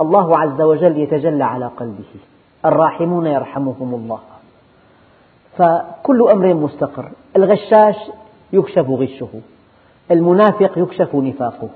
الله 0.00 0.38
عز 0.38 0.60
وجل 0.60 0.98
يتجلى 0.98 1.44
على 1.44 1.66
قلبه. 1.66 2.04
الراحمون 2.64 3.26
يرحمهم 3.26 3.94
الله. 3.94 4.20
فكل 5.58 6.28
أمر 6.30 6.54
مستقر. 6.54 7.10
الغشاش 7.36 7.96
يكشف 8.52 8.86
غشه. 8.90 9.28
المنافق 10.10 10.78
يكشف 10.78 11.14
نفاقه. 11.14 11.70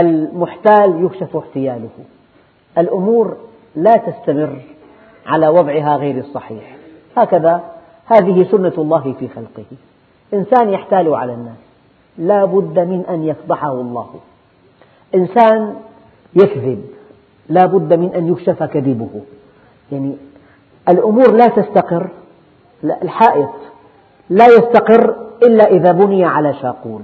المحتال 0.00 1.04
يكشف 1.04 1.36
احتياله. 1.36 1.88
الأمور 2.78 3.36
لا 3.76 3.92
تستمر 3.96 4.60
على 5.26 5.48
وضعها 5.48 5.96
غير 5.96 6.18
الصحيح. 6.18 6.76
هكذا 7.16 7.60
هذه 8.06 8.46
سنة 8.50 8.72
الله 8.78 9.14
في 9.18 9.28
خلقه. 9.28 9.64
إنسان 10.34 10.70
يحتال 10.70 11.14
على 11.14 11.32
الناس. 11.32 11.58
لا 12.18 12.44
بد 12.44 12.78
من 12.78 13.04
أن 13.10 13.24
يفضحه 13.24 13.72
الله. 13.72 14.08
إنسان 15.14 15.74
يكذب. 16.36 16.84
لا 17.48 17.66
بد 17.66 17.92
من 17.92 18.14
أن 18.14 18.32
يكشف 18.32 18.62
كذبه. 18.62 19.20
يعني 19.92 20.16
الأمور 20.88 21.32
لا 21.32 21.48
تستقر. 21.48 22.08
الحائط 22.84 23.50
لا 24.30 24.46
يستقر 24.46 25.16
إلا 25.42 25.70
إذا 25.70 25.92
بني 25.92 26.24
على 26.24 26.54
شاقول. 26.54 27.00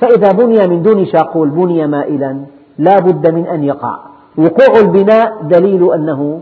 فإذا 0.00 0.32
بني 0.32 0.66
من 0.68 0.82
دون 0.82 1.06
شاقول 1.06 1.50
بني 1.50 1.86
مائلا 1.86 2.44
لا 2.78 2.98
بد 2.98 3.34
من 3.34 3.46
أن 3.46 3.64
يقع. 3.64 3.98
وقوع 4.38 4.80
البناء 4.80 5.42
دليل 5.42 5.92
أنه 5.92 6.40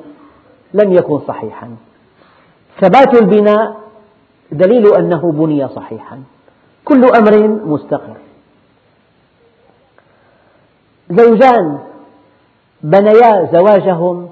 لم 0.74 0.92
يكن 0.92 1.18
صحيحا. 1.18 1.68
ثبات 2.80 3.22
البناء 3.22 3.76
دليل 4.52 4.94
أنه 4.94 5.32
بني 5.32 5.68
صحيحا. 5.68 6.18
كل 6.84 7.04
أمر 7.04 7.48
مستقر. 7.48 8.16
زوجان 11.10 11.78
بنيا 12.82 13.48
زواجهم 13.52 14.28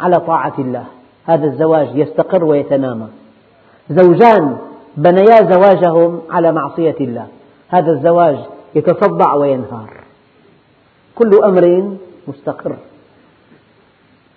على 0.00 0.20
طاعة 0.20 0.54
الله. 0.58 0.84
هذا 1.26 1.44
الزواج 1.44 1.88
يستقر 1.94 2.44
ويتنامى. 2.44 3.06
زوجان 3.90 4.56
بنيا 4.96 5.52
زواجهم 5.52 6.20
على 6.30 6.52
معصية 6.52 6.96
الله. 7.00 7.26
هذا 7.70 7.92
الزواج 7.92 8.38
يتصدع 8.74 9.34
وينهار. 9.34 9.90
كل 11.14 11.44
أمر 11.44 11.96
مستقر. 12.28 12.76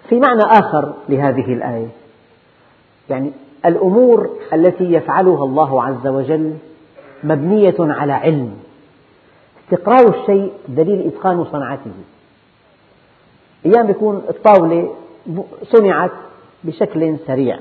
في 0.10 0.20
معنى 0.20 0.44
آخر 0.44 0.94
لهذه 1.10 1.54
الآية. 1.54 1.88
يعني 3.10 3.32
الأمور 3.66 4.30
التي 4.54 4.94
يفعلها 4.94 5.44
الله 5.44 5.84
عز 5.84 6.08
وجل 6.08 6.58
مبنية 7.24 7.76
على 7.80 8.14
علم. 8.14 8.58
استقرار 9.64 10.20
الشيء 10.20 10.54
دليل 10.68 11.08
إتقان 11.08 11.46
صنعته. 11.46 11.92
أيام 13.66 13.90
يكون 13.90 14.24
الطاولة 14.30 14.96
صنعت 15.64 16.12
بشكل 16.64 17.18
سريع 17.28 17.60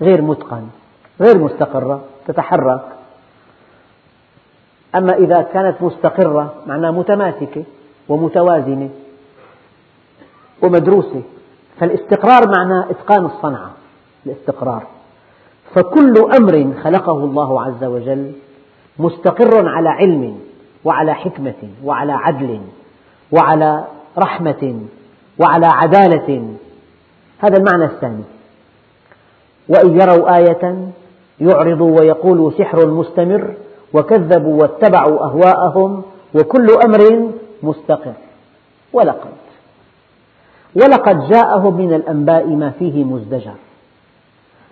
غير 0.00 0.22
متقن 0.22 0.66
غير 1.20 1.38
مستقرة 1.38 2.04
تتحرك. 2.26 2.95
أما 4.96 5.14
إذا 5.14 5.42
كانت 5.42 5.82
مستقرة 5.82 6.54
معناها 6.66 6.90
متماسكة 6.90 7.64
ومتوازنة 8.08 8.90
ومدروسة 10.62 11.22
فالاستقرار 11.80 12.42
معناه 12.58 12.90
إتقان 12.90 13.24
الصنعة 13.24 13.70
الاستقرار. 14.26 14.82
فكل 15.74 16.14
أمر 16.38 16.74
خلقه 16.82 17.24
الله 17.24 17.62
عز 17.62 17.84
وجل 17.84 18.32
مستقر 18.98 19.68
على 19.68 19.88
علم 19.88 20.38
وعلى 20.84 21.14
حكمة 21.14 21.70
وعلى 21.84 22.12
عدل 22.12 22.60
وعلى 23.32 23.84
رحمة 24.18 24.80
وعلى 25.38 25.66
عدالة. 25.66 26.54
هذا 27.38 27.56
المعنى 27.58 27.84
الثاني. 27.84 28.24
وإن 29.68 30.00
يروا 30.00 30.36
آية 30.36 30.88
يعرضوا 31.40 32.00
ويقولوا 32.00 32.50
سحر 32.50 32.86
مستمر 32.86 33.54
وكذبوا 33.96 34.62
واتبعوا 34.62 35.24
أهواءهم 35.24 36.02
وكل 36.34 36.66
أمر 36.84 37.30
مستقر. 37.62 38.12
ولقد 38.92 39.30
ولقد 40.76 41.28
جاءهم 41.28 41.74
من 41.76 41.94
الأنباء 41.94 42.46
ما 42.46 42.70
فيه 42.70 43.04
مزدجر. 43.04 43.54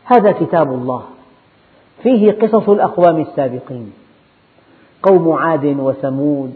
هذا 0.04 0.32
كتاب 0.32 0.72
الله. 0.72 1.02
فيه 2.02 2.32
قصص 2.32 2.68
الأقوام 2.68 3.20
السابقين. 3.20 3.92
قوم 5.02 5.32
عاد 5.32 5.64
وثمود 5.64 6.54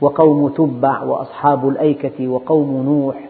وقوم 0.00 0.48
تبع 0.48 1.02
وأصحاب 1.02 1.68
الأيكة 1.68 2.28
وقوم 2.28 2.82
نوح 2.86 3.28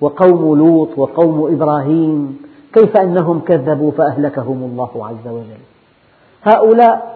وقوم 0.00 0.58
لوط 0.58 0.98
وقوم 0.98 1.54
إبراهيم. 1.54 2.42
كيف 2.74 2.96
أنهم 2.96 3.40
كذبوا 3.40 3.90
فأهلكهم 3.90 4.62
الله 4.72 5.06
عز 5.06 5.28
وجل. 5.28 5.62
هؤلاء 6.42 7.11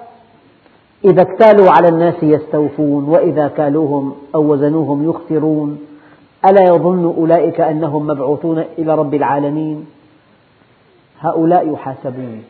إذا 1.05 1.23
اكتالوا 1.23 1.71
على 1.71 1.89
الناس 1.89 2.23
يستوفون 2.23 3.05
وإذا 3.05 3.49
كالوهم 3.49 4.15
أو 4.35 4.53
وزنوهم 4.53 5.11
يخسرون 5.11 5.79
ألا 6.45 6.63
يظن 6.63 7.05
أولئك 7.05 7.61
أنهم 7.61 8.07
مبعوثون 8.07 8.65
إلى 8.79 8.95
رب 8.95 9.15
العالمين؟ 9.15 9.87
هؤلاء 11.21 11.73
يحاسبون. 11.73 12.45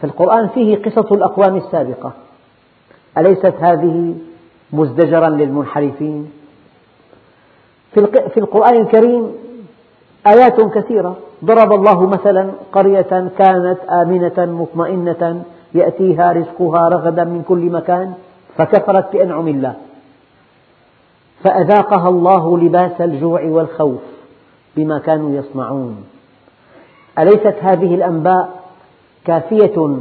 فالقرآن 0.00 0.48
فيه 0.48 0.82
قصص 0.82 1.12
الأقوام 1.12 1.56
السابقة. 1.56 2.12
أليست 3.18 3.54
هذه 3.60 4.14
مزدجرا 4.72 5.28
للمنحرفين؟ 5.28 6.30
في 8.34 8.36
القرآن 8.36 8.80
الكريم 8.80 9.32
آيات 10.26 10.60
كثيرة. 10.60 11.16
ضرب 11.44 11.72
الله 11.72 12.06
مثلا 12.06 12.50
قرية 12.72 13.30
كانت 13.38 13.78
آمنة 13.90 14.38
مطمئنة 14.38 15.42
يأتيها 15.74 16.32
رزقها 16.32 16.88
رغدا 16.88 17.24
من 17.24 17.42
كل 17.48 17.70
مكان 17.70 18.14
فكفرت 18.56 19.12
بأنعم 19.12 19.48
الله. 19.48 19.74
فأذاقها 21.44 22.08
الله 22.08 22.58
لباس 22.58 23.00
الجوع 23.00 23.42
والخوف 23.44 24.02
بما 24.76 24.98
كانوا 24.98 25.36
يصنعون. 25.36 26.04
أليست 27.18 27.56
هذه 27.60 27.94
الأنباء 27.94 28.62
كافية 29.24 29.96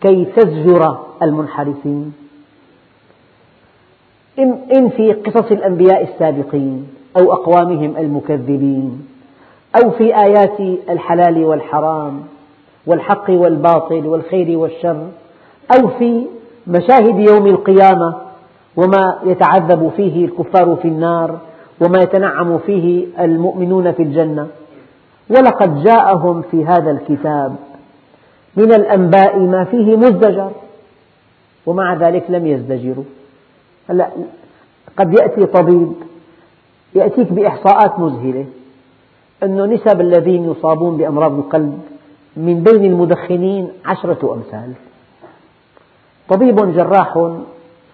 كي 0.00 0.24
تزجر 0.24 0.98
المنحرفين؟ 1.22 2.12
إن 4.76 4.88
في 4.88 5.12
قصص 5.12 5.50
الأنبياء 5.52 6.02
السابقين 6.02 6.88
أو 7.16 7.32
أقوامهم 7.32 7.96
المكذبين 7.96 9.06
أو 9.82 9.90
في 9.90 10.16
آيات 10.16 10.60
الحلال 10.90 11.44
والحرام 11.44 12.20
والحق 12.86 13.30
والباطل 13.30 14.06
والخير 14.06 14.58
والشر 14.58 15.06
أو 15.76 15.88
في 15.88 16.26
مشاهد 16.66 17.18
يوم 17.18 17.46
القيامة 17.46 18.14
وما 18.76 19.18
يتعذب 19.24 19.92
فيه 19.96 20.24
الكفار 20.24 20.76
في 20.76 20.88
النار 20.88 21.38
وما 21.80 21.98
يتنعم 21.98 22.58
فيه 22.58 23.06
المؤمنون 23.20 23.92
في 23.92 24.02
الجنة. 24.02 24.46
ولقد 25.30 25.84
جاءهم 25.84 26.42
في 26.50 26.64
هذا 26.64 26.90
الكتاب 26.90 27.56
من 28.56 28.72
الأنباء 28.74 29.38
ما 29.38 29.64
فيه 29.64 29.96
مزدجر 29.96 30.50
ومع 31.66 31.94
ذلك 31.94 32.24
لم 32.28 32.46
يزدجروا. 32.46 33.04
هلا 33.90 34.08
قد 34.96 35.14
يأتي 35.14 35.46
طبيب 35.46 35.92
يأتيك 36.94 37.32
بإحصاءات 37.32 37.98
مذهلة 37.98 38.46
أن 39.42 39.70
نسب 39.72 40.00
الذين 40.00 40.50
يصابون 40.50 40.96
بأمراض 40.96 41.32
القلب 41.32 41.80
من 42.36 42.62
بين 42.62 42.84
المدخنين 42.84 43.68
عشرة 43.86 44.34
أمثال. 44.34 44.72
طبيب 46.28 46.56
جراح 46.56 47.30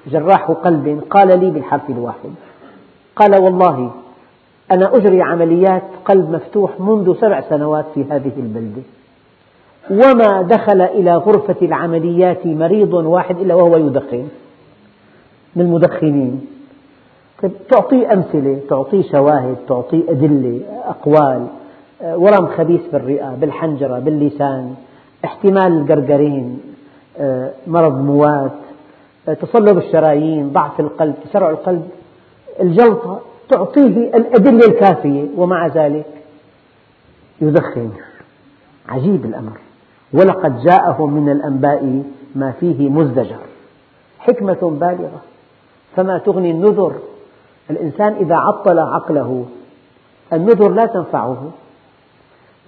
جراح 0.07 0.51
قلب 0.51 1.03
قال 1.11 1.41
لي 1.41 1.51
بالحرف 1.51 1.91
الواحد 1.91 2.31
قال 3.17 3.43
والله 3.43 3.91
أنا 4.73 4.97
أجري 4.97 5.23
عمليات 5.23 5.83
قلب 6.05 6.31
مفتوح 6.31 6.81
منذ 6.81 7.21
سبع 7.21 7.41
سنوات 7.41 7.85
في 7.95 8.05
هذه 8.11 8.33
البلدة. 8.37 8.83
وما 9.91 10.43
دخل 10.43 10.81
إلى 10.81 11.17
غرفة 11.17 11.57
العمليات 11.63 12.47
مريض 12.47 12.93
واحد 12.93 13.41
إلا 13.41 13.55
وهو 13.55 13.77
يدخن 13.77 14.29
من 15.57 15.63
المدخنين. 15.63 16.47
طيب 17.43 17.53
تعطيه 17.71 18.13
أمثلة 18.13 18.61
تعطيه 18.69 19.03
شواهد 19.13 19.57
تعطيه 19.69 20.03
أدلة 20.09 20.61
أقوال. 20.85 21.47
ورم 22.01 22.47
خبيث 22.47 22.81
بالرئة 22.93 23.31
بالحنجرة 23.41 23.99
باللسان 23.99 24.75
احتمال 25.25 25.73
الجرجرين 25.73 26.61
آه، 27.19 27.51
مرض 27.67 27.95
موات 27.95 28.53
آه، 29.29 29.35
تصلب 29.35 29.79
الشرايين 29.79 30.53
ضعف 30.53 30.81
القلب 30.81 31.15
تسرع 31.25 31.51
القلب. 31.51 31.89
الجلطة 32.61 33.21
تعطيه 33.49 34.17
الأدلة 34.17 34.67
الكافية 34.67 35.29
ومع 35.37 35.67
ذلك 35.67 36.07
يدخن 37.41 37.91
عجيب 38.89 39.25
الأمر. 39.25 39.59
ولقد 40.13 40.63
جاءهم 40.63 41.13
من 41.13 41.33
الأنباء 41.33 42.03
ما 42.35 42.53
فيه 42.61 42.89
مزدجر. 42.89 43.41
حكمة 44.19 44.79
بالغة. 44.81 45.21
فما 45.97 46.19
تغني 46.19 46.51
النذر. 46.51 46.93
الإنسان 47.71 48.13
إذا 48.13 48.37
عطل 48.37 48.79
عقله 48.79 49.45
النذر 50.33 50.69
لا 50.69 50.87
تنفعه. 50.87 51.51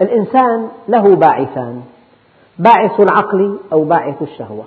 الإنسان 0.02 0.68
له 0.88 1.16
باعثان 1.16 1.82
باعث 2.58 3.00
العقل 3.00 3.58
أو 3.72 3.84
باعث 3.84 4.22
الشهوة. 4.22 4.64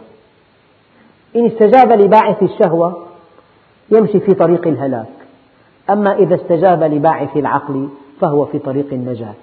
إن 1.36 1.46
استجاب 1.46 1.92
لباعث 1.92 2.44
الشهوة 2.44 3.04
يمشي 3.92 4.20
في 4.20 4.32
طريق 4.32 4.68
الهلاك 4.68 5.08
أما 5.90 6.16
إذا 6.16 6.36
استجاب 6.36 6.84
لباعث 6.84 7.38
العقل 7.38 7.90
فهو 8.22 8.46
في 8.46 8.60
طريق 8.60 8.88
النجاة. 8.92 9.34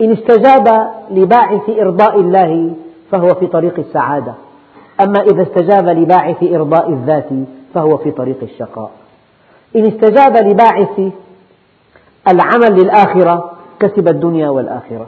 إن 0.00 0.12
استجاب 0.12 0.90
لباعث 1.10 1.70
إرضاء 1.70 2.20
الله 2.20 2.74
فهو 3.10 3.28
في 3.28 3.46
طريق 3.46 3.78
السعادة 3.78 4.34
أما 5.00 5.22
إذا 5.22 5.42
استجاب 5.42 5.88
لباعث 5.88 6.42
إرضاء 6.42 6.90
الذات 6.90 7.28
فهو 7.74 7.96
في 7.96 8.10
طريق 8.10 8.38
الشقاء. 8.42 8.90
إن 9.76 9.86
استجاب 9.86 10.36
لباعث 10.36 11.12
العمل 12.28 12.82
للآخرة 12.82 13.52
كسب 13.82 14.08
الدنيا 14.08 14.48
والآخرة. 14.48 15.06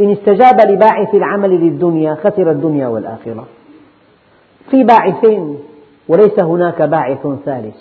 إن 0.00 0.10
استجاب 0.12 0.60
لباعث 0.70 1.14
العمل 1.14 1.50
للدنيا 1.50 2.14
خسر 2.14 2.50
الدنيا 2.50 2.86
والآخرة. 2.88 3.44
في 4.70 4.84
باعثين 4.84 5.58
وليس 6.08 6.40
هناك 6.40 6.82
باعث 6.82 7.26
ثالث. 7.44 7.76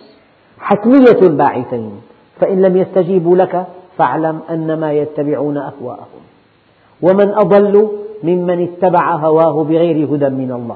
حتمية 0.60 1.22
الباعثين. 1.22 1.92
فإن 2.40 2.62
لم 2.62 2.78
يستجيبوا 2.78 3.36
لك 3.36 3.66
فاعلم 3.98 4.40
أنما 4.50 4.94
يتبعون 4.94 5.58
أهواءهم. 5.58 6.22
ومن 7.02 7.30
أضل 7.30 7.90
ممن 8.24 8.64
اتبع 8.64 9.16
هواه 9.16 9.64
بغير 9.64 10.16
هدى 10.16 10.30
من 10.30 10.52
الله. 10.52 10.76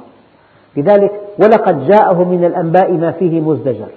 لذلك 0.77 1.11
ولقد 1.39 1.87
جاءه 1.87 2.23
من 2.23 2.45
الأنباء 2.45 2.91
ما 2.91 3.11
فيه 3.11 3.41
مزدجر. 3.41 3.87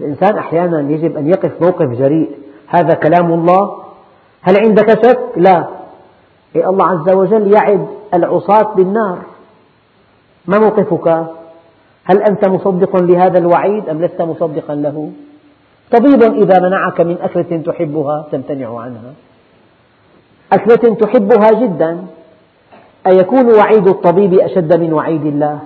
الإنسان 0.00 0.36
أحيانا 0.38 0.90
يجب 0.90 1.16
أن 1.16 1.28
يقف 1.28 1.62
موقف 1.62 1.98
جريء. 1.98 2.30
هذا 2.66 2.94
كلام 2.94 3.32
الله 3.32 3.79
هل 4.42 4.58
عندك 4.58 5.06
شك؟ 5.06 5.20
لا 5.36 5.68
إيه 6.56 6.70
الله 6.70 6.86
عز 6.86 7.14
وجل 7.14 7.52
يعد 7.52 7.86
العصاة 8.14 8.74
بالنار 8.74 9.18
ما 10.46 10.58
موقفك؟ 10.58 11.08
هل 12.04 12.22
أنت 12.22 12.48
مصدق 12.48 12.96
لهذا 12.96 13.38
الوعيد 13.38 13.88
أم 13.88 14.02
لست 14.02 14.22
مصدقا 14.22 14.74
له؟ 14.74 15.10
طبيب 15.90 16.22
إذا 16.22 16.60
منعك 16.60 17.00
من 17.00 17.18
أكلة 17.22 17.62
تحبها 17.66 18.26
تمتنع 18.32 18.80
عنها 18.80 19.12
أكلة 20.52 20.94
تحبها 20.94 21.50
جدا 21.62 22.06
أيكون 23.06 23.54
وعيد 23.54 23.88
الطبيب 23.88 24.34
أشد 24.34 24.80
من 24.80 24.92
وعيد 24.92 25.26
الله؟ 25.26 25.58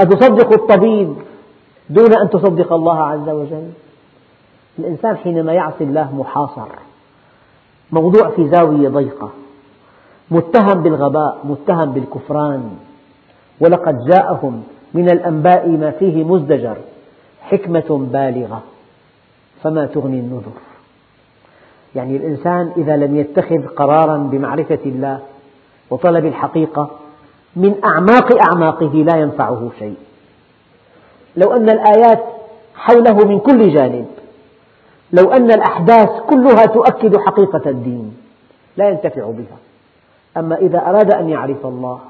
أتصدق 0.00 0.52
الطبيب 0.52 1.16
دون 1.90 2.14
أن 2.14 2.30
تصدق 2.30 2.72
الله 2.72 3.02
عز 3.02 3.28
وجل 3.28 3.70
الإنسان 4.78 5.16
حينما 5.16 5.52
يعصي 5.52 5.84
الله 5.84 6.14
محاصر 6.14 6.68
موضوع 7.92 8.30
في 8.30 8.48
زاوية 8.48 8.88
ضيقة 8.88 9.30
متهم 10.30 10.82
بالغباء 10.82 11.38
متهم 11.44 11.92
بالكفران 11.92 12.76
ولقد 13.60 13.98
جاءهم 14.10 14.62
من 14.94 15.10
الأنباء 15.10 15.68
ما 15.68 15.90
فيه 15.90 16.24
مزدجر 16.24 16.76
حكمة 17.42 18.08
بالغة 18.12 18.62
فما 19.62 19.86
تغني 19.86 20.20
النذر. 20.20 20.52
يعني 21.94 22.16
الإنسان 22.16 22.72
إذا 22.76 22.96
لم 22.96 23.16
يتخذ 23.16 23.66
قرارا 23.66 24.16
بمعرفة 24.16 24.78
الله 24.86 25.20
وطلب 25.90 26.26
الحقيقة 26.26 26.90
من 27.56 27.74
أعماق 27.84 28.48
أعماقه 28.48 28.94
لا 28.94 29.16
ينفعه 29.16 29.70
شيء. 29.78 29.96
لو 31.36 31.52
أن 31.52 31.70
الآيات 31.70 32.24
حوله 32.76 33.26
من 33.26 33.38
كل 33.38 33.74
جانب 33.74 34.06
لو 35.12 35.30
أن 35.30 35.50
الأحداث 35.50 36.20
كلها 36.30 36.66
تؤكد 36.66 37.16
حقيقة 37.16 37.70
الدين 37.70 38.16
لا 38.76 38.88
ينتفع 38.88 39.30
بها. 39.30 39.56
أما 40.36 40.56
إذا 40.56 40.78
أراد 40.78 41.14
أن 41.14 41.28
يعرف 41.28 41.66
الله 41.66 42.00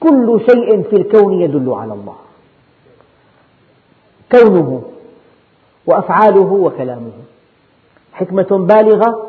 كل 0.00 0.40
شيء 0.50 0.82
في 0.82 0.96
الكون 0.96 1.32
يدل 1.32 1.72
على 1.72 1.92
الله. 1.92 2.16
كونه 4.32 4.82
وأفعاله 5.86 6.52
وكلامه. 6.52 7.12
حكمة 8.12 8.66
بالغة 8.66 9.26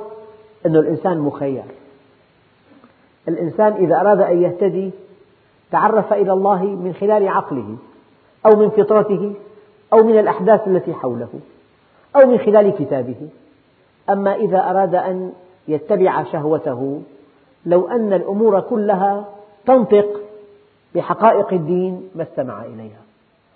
أن 0.66 0.76
الإنسان 0.76 1.20
مخير. 1.20 1.64
الإنسان 3.28 3.74
إذا 3.74 4.02
أراد 4.02 4.22
أن 4.22 4.42
يهتدي 4.42 4.92
تعرف 5.72 6.14
إلى 6.14 6.34
الله 6.34 6.64
من 6.64 6.94
خلال 7.00 7.28
عقله 7.28 7.76
أو 8.46 8.56
من 8.56 8.70
فطرته 8.70 9.34
أو 9.94 10.04
من 10.04 10.20
الأحداث 10.20 10.68
التي 10.68 10.94
حوله. 10.94 11.30
أو 12.16 12.28
من 12.28 12.38
خلال 12.38 12.70
كتابه. 12.70 13.30
أما 14.10 14.36
إذا 14.36 14.70
أراد 14.70 14.96
أن 14.96 15.34
يتبع 15.68 16.24
شهوته 16.24 17.02
لو 17.66 17.88
أن 17.88 18.14
الأمور 18.14 18.60
كلها 18.60 19.26
تنطق 19.66 20.22
بحقائق 20.96 21.54
الدين 21.54 22.10
ما 22.16 22.24
استمع 22.24 22.66
إليها. 22.66 23.02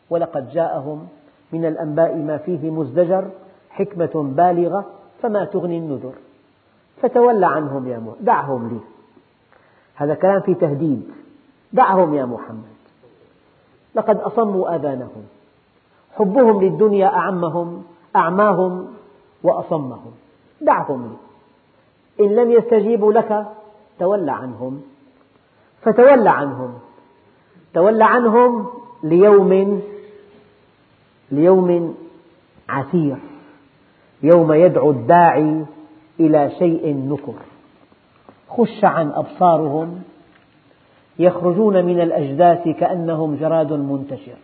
ولقد 0.09 0.49
جاءهم 0.49 1.07
من 1.51 1.65
الأنباء 1.65 2.15
ما 2.15 2.37
فيه 2.37 2.69
مزدجر 2.69 3.25
حكمة 3.69 4.33
بالغة 4.35 4.85
فما 5.21 5.45
تغني 5.45 5.77
النذر. 5.77 6.13
فتول 7.01 7.43
عنهم 7.43 7.87
يا 7.87 7.97
محمد 7.97 8.25
دعهم 8.25 8.69
لي. 8.69 8.79
هذا 9.95 10.13
كلام 10.13 10.41
في 10.41 10.53
تهديد. 10.53 11.11
دعهم 11.73 12.13
يا 12.13 12.25
محمد. 12.25 12.73
لقد 13.95 14.17
أصموا 14.17 14.75
آذانهم. 14.75 15.23
حبهم 16.15 16.63
للدنيا 16.63 17.07
أعمهم. 17.07 17.83
أعماهم 18.15 18.87
وأصمهم. 19.43 20.11
دعهم 20.61 21.01
لي. 21.03 22.25
إن 22.25 22.35
لم 22.35 22.51
يستجيبوا 22.51 23.13
لك 23.13 23.47
تول 23.99 24.29
عنهم. 24.29 24.81
فتول 25.81 26.27
عنهم. 26.27 26.73
تول 27.73 28.01
عنهم 28.01 28.67
ليوم 29.03 29.81
ليوم 31.31 31.95
عسير. 32.69 33.17
يوم 34.23 34.53
يدعو 34.53 34.91
الداعي 34.91 35.65
إلى 36.19 36.51
شيء 36.59 36.95
نكر. 36.95 37.39
خش 38.49 38.83
عن 38.83 39.11
أبصارهم. 39.11 40.03
يخرجون 41.19 41.85
من 41.85 42.01
الأجداث 42.01 42.67
كأنهم 42.67 43.35
جراد 43.35 43.73
منتشر. 43.73 44.37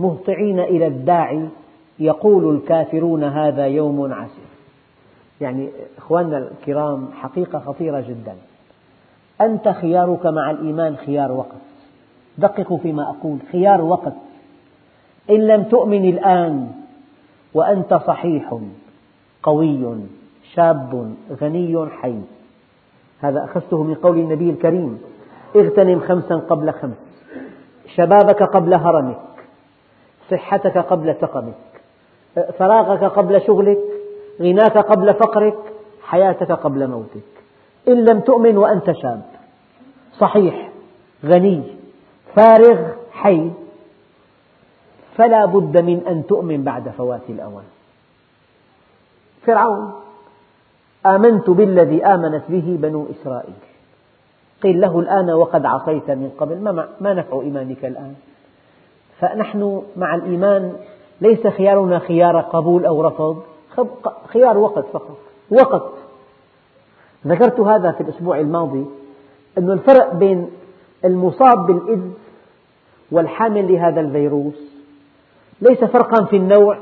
مهطعين 0.00 0.60
إلى 0.60 0.86
الداعي 0.86 1.48
يقول 1.98 2.56
الكافرون 2.56 3.24
هذا 3.24 3.66
يوم 3.66 4.12
عسير. 4.12 4.46
يعني 5.40 5.68
إخواننا 5.98 6.38
الكرام 6.38 7.08
حقيقة 7.12 7.58
خطيرة 7.58 8.00
جدا. 8.00 8.36
أنت 9.40 9.68
خيارك 9.68 10.26
مع 10.26 10.50
الإيمان 10.50 10.96
خيار 10.96 11.32
وقت. 11.32 11.66
دققوا 12.38 12.78
فيما 12.78 13.10
أقول 13.10 13.38
خيار 13.52 13.80
وقت. 13.80 14.12
إن 15.30 15.46
لم 15.46 15.62
تؤمن 15.62 16.08
الآن 16.08 16.72
وأنت 17.54 17.94
صحيح 17.94 18.58
قوي 19.42 19.96
شاب 20.54 21.14
غني 21.40 21.86
حي. 22.00 22.20
هذا 23.20 23.44
أخذته 23.44 23.82
من 23.82 23.94
قول 23.94 24.18
النبي 24.18 24.50
الكريم. 24.50 25.00
اغتنم 25.56 26.00
خمسا 26.00 26.34
قبل 26.34 26.72
خمس. 26.72 26.96
شبابك 27.94 28.42
قبل 28.42 28.74
هرمك. 28.74 29.18
صحتك 30.30 30.78
قبل 30.78 31.16
سقمك 31.20 31.65
فراغك 32.58 33.04
قبل 33.04 33.42
شغلك 33.46 33.78
غناك 34.40 34.78
قبل 34.78 35.14
فقرك 35.14 35.58
حياتك 36.02 36.52
قبل 36.52 36.88
موتك. 36.88 37.32
إن 37.88 38.04
لم 38.04 38.20
تؤمن 38.20 38.56
وأنت 38.58 38.92
شاب. 38.92 39.22
صحيح 40.18 40.70
غني 41.24 41.62
فارغ 42.34 42.88
حي. 43.12 43.50
فلا 45.16 45.44
بد 45.44 45.80
من 45.80 46.06
أن 46.08 46.26
تؤمن 46.26 46.64
بعد 46.64 46.88
فوات 46.88 47.22
الأوان. 47.28 47.64
فرعون 49.46 49.92
آمنت 51.06 51.50
بالذي 51.50 52.04
آمنت 52.04 52.42
به 52.48 52.78
بنو 52.82 53.06
إسرائيل. 53.10 53.60
قيل 54.62 54.80
له 54.80 55.00
الآن 55.00 55.30
وقد 55.30 55.66
عصيت 55.66 56.10
من 56.10 56.30
قبل. 56.38 56.58
ما 57.00 57.14
نفع 57.14 57.40
إيمانك 57.40 57.84
الآن؟ 57.84 58.14
فنحن 59.20 59.82
مع 59.96 60.14
الإيمان 60.14 60.76
ليس 61.20 61.46
خيارنا 61.46 61.98
خيار 61.98 62.40
قبول 62.40 62.86
أو 62.86 63.02
رفض. 63.02 63.42
خيار 64.26 64.58
وقت 64.58 64.84
فقط. 64.92 65.18
وقت. 65.50 65.92
ذكرت 67.26 67.60
هذا 67.60 67.92
في 67.92 68.00
الأسبوع 68.00 68.40
الماضي 68.40 68.84
أن 69.58 69.70
الفرق 69.70 70.14
بين 70.14 70.50
المصاب 71.04 71.66
بالإيدز 71.66 72.10
والحامل 73.12 73.72
لهذا 73.72 74.00
الفيروس 74.00 74.60
ليس 75.60 75.84
فرقا 75.84 76.24
في 76.24 76.36
النوع 76.36 76.78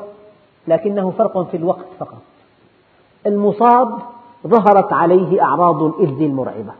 لكنه 0.68 1.11
فرق 1.11 1.51
في 1.51 1.57
الوقت 1.57 1.87
فقط. 1.99 2.22
المصاب 3.26 3.99
ظهرت 4.47 4.93
عليه 4.93 5.43
أعراض 5.43 5.82
الإيدز 5.82 6.22
المرعبة. 6.22 6.72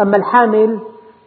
أما 0.00 0.16
الحامل 0.16 0.78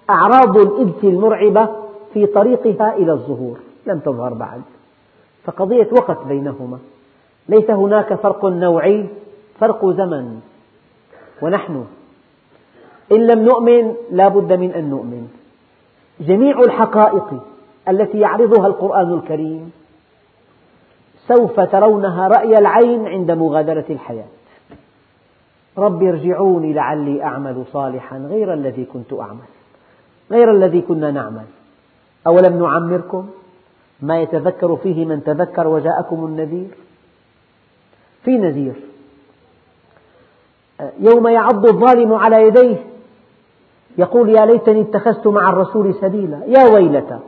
أعراض 0.09 0.57
الإيدز 0.57 1.05
المرعبة 1.05 1.69
في 2.13 2.25
طريقها 2.25 2.95
إلى 2.95 3.11
الظهور. 3.11 3.57
لم 3.85 3.99
تظهر 3.99 4.33
بعد. 4.33 4.61
فقضية 5.45 5.87
وقت 5.91 6.25
بينهما. 6.27 6.79
ليس 7.49 7.69
هناك 7.69 8.13
فرق 8.13 8.45
نوعي 8.45 9.05
فرق 9.59 9.85
زمن. 9.85 10.39
ونحن 11.41 11.85
إن 13.11 13.27
لم 13.27 13.39
نؤمن 13.39 13.95
لا 14.11 14.27
بد 14.27 14.53
من 14.53 14.71
أن 14.71 14.89
نؤمن. 14.89 15.27
جميع 16.19 16.59
الحقائق 16.59 17.33
التي 17.89 18.19
يعرضها 18.19 18.67
القرآن 18.67 19.13
الكريم 19.13 19.71
سوف 21.27 21.59
ترونها 21.59 22.27
رأي 22.27 22.57
العين 22.57 23.07
عند 23.07 23.31
مغادرة 23.31 23.85
الحياة. 23.89 24.27
رب 25.77 26.03
ارجعوني 26.03 26.73
لعلي 26.73 27.23
أعمل 27.23 27.63
صالحا 27.73 28.17
غير 28.17 28.53
الذي 28.53 28.85
كنت 28.85 29.13
أعمل 29.13 29.49
غير 30.31 30.51
الذي 30.51 30.81
كنا 30.81 31.11
نعمل. 31.11 31.45
أولم 32.27 32.63
نعمركم؟ 32.63 33.29
ما 34.01 34.21
يتذكر 34.21 34.75
فيه 34.75 35.05
من 35.05 35.23
تذكر 35.23 35.67
وجاءكم 35.67 36.25
النذير؟ 36.25 36.67
في 38.23 38.37
نذير. 38.37 38.73
يوم 40.99 41.27
يعض 41.27 41.65
الظالم 41.65 42.13
على 42.13 42.47
يديه 42.47 42.77
يقول 43.97 44.29
يا 44.29 44.45
ليتني 44.45 44.81
اتخذت 44.81 45.27
مع 45.27 45.49
الرسول 45.49 45.95
سبيلا. 45.95 46.41
يا 46.47 46.73
ويلتى 46.73 47.19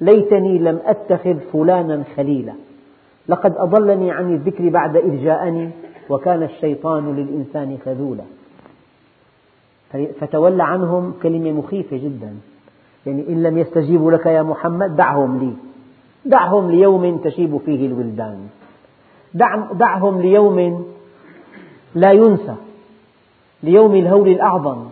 ليتني 0.00 0.58
لم 0.58 0.80
أتخذ 0.84 1.36
فلانا 1.52 2.04
خليلا. 2.16 2.52
لقد 3.28 3.54
أضلني 3.56 4.10
عن 4.10 4.34
الذكر 4.34 4.68
بعد 4.68 4.96
إذ 4.96 5.24
جاءني 5.24 5.70
وكان 6.08 6.42
الشيطان 6.42 7.16
للإنسان 7.16 7.78
خذولا. 7.84 8.24
فتولى 10.20 10.62
عنهم 10.62 11.14
كلمة 11.22 11.52
مخيفة 11.52 11.96
جدا. 11.96 12.34
يعني 13.06 13.28
إن 13.28 13.42
لم 13.42 13.58
يستجيبوا 13.58 14.12
لك 14.12 14.26
يا 14.26 14.42
محمد 14.42 14.96
دعهم 14.96 15.38
لي. 15.38 15.69
دعهم 16.24 16.70
ليوم 16.70 17.18
تشيب 17.18 17.56
فيه 17.56 17.86
الولدان. 17.86 18.48
دعهم 19.72 20.20
ليوم 20.20 20.86
لا 21.94 22.12
ينسى 22.12 22.54
ليوم 23.62 23.94
الهول 23.94 24.28
الأعظم. 24.28 24.88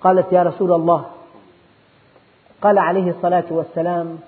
قالت 0.00 0.32
يا 0.32 0.42
رسول 0.42 0.72
الله 0.72 1.04
قال 2.62 2.78
عليه 2.78 3.10
الصلاة 3.10 3.44
والسلام 3.50 4.18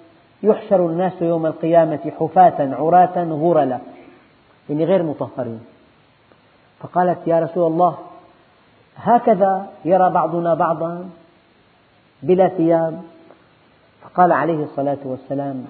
يحشر 0.42 0.86
الناس 0.86 1.22
يوم 1.22 1.46
القيامة 1.46 2.12
حفاة 2.20 2.74
عراة 2.74 3.24
غرلا 3.24 3.78
يعني 4.68 4.84
غير 4.84 5.02
مطهرين. 5.02 5.60
فقالت 6.80 7.18
يا 7.26 7.40
رسول 7.40 7.72
الله 7.72 7.98
هكذا 8.96 9.66
يرى 9.84 10.10
بعضنا 10.10 10.54
بعضا 10.54 11.08
بلا 12.22 12.48
ثياب. 12.48 13.02
فقال 14.02 14.32
عليه 14.32 14.64
الصلاة 14.64 14.98
والسلام 15.04 15.64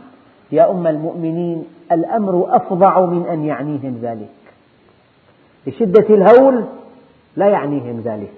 يا 0.53 0.71
أم 0.71 0.87
المؤمنين 0.87 1.65
الأمر 1.93 2.47
أفظع 2.49 3.01
من 3.01 3.27
أن 3.27 3.45
يعنيهم 3.45 3.99
ذلك. 4.03 4.29
بشدة 5.67 6.15
الهول 6.15 6.65
لا 7.37 7.49
يعنيهم 7.49 8.01
ذلك. 8.01 8.33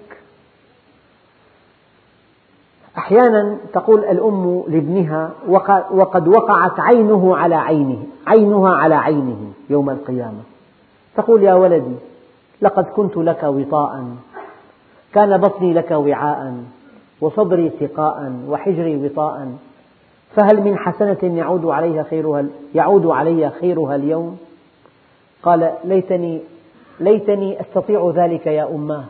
أحيانا 2.97 3.57
تقول 3.73 4.05
الأم 4.05 4.63
لابنها 4.67 5.31
وقد 5.91 6.27
وقعت 6.27 6.79
عينه 6.79 7.37
على 7.37 7.55
عينه 7.55 8.03
عينها 8.27 8.75
على 8.75 8.95
عينه 8.95 9.51
يوم 9.69 9.89
القيامة. 9.89 10.41
تقول 11.15 11.43
يا 11.43 11.53
ولدي 11.53 11.95
لقد 12.61 12.85
كنت 12.85 13.17
لك 13.17 13.43
وطاء 13.43 14.05
كان 15.13 15.37
بطني 15.37 15.73
لك 15.73 15.91
وعاء 15.91 16.63
وصدري 17.21 17.71
سقاء 17.79 18.43
وحجري 18.47 18.97
وطاء 18.97 19.57
فهل 20.35 20.61
من 20.61 20.77
حسنة 20.77 21.37
يعود 21.37 21.65
عليها 21.65 22.03
خيرها 22.03 22.45
يعود 22.75 23.05
علي 23.05 23.49
خيرها 23.49 23.95
اليوم؟ 23.95 24.37
قال 25.43 25.73
ليتني 25.83 26.41
ليتني 26.99 27.61
أستطيع 27.61 28.11
ذلك 28.15 28.47
يا 28.47 28.75
أماه 28.75 29.05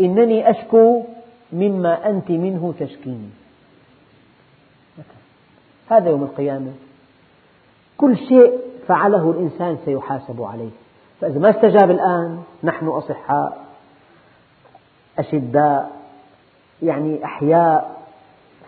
إنني 0.00 0.50
أشكو 0.50 1.02
مما 1.52 2.10
أنت 2.10 2.30
منه 2.30 2.74
تشكين. 2.80 3.32
هذا 5.90 6.10
يوم 6.10 6.22
القيامة. 6.22 6.72
كل 7.98 8.16
شيء 8.16 8.58
فعله 8.86 9.30
الإنسان 9.30 9.78
سيحاسب 9.84 10.42
عليه. 10.42 10.70
فإذا 11.20 11.38
ما 11.38 11.50
استجاب 11.50 11.90
الآن 11.90 12.42
نحن 12.64 12.86
أصحاء 12.86 13.64
أشداء 15.18 15.97
يعني 16.82 17.24
أحياء 17.24 17.96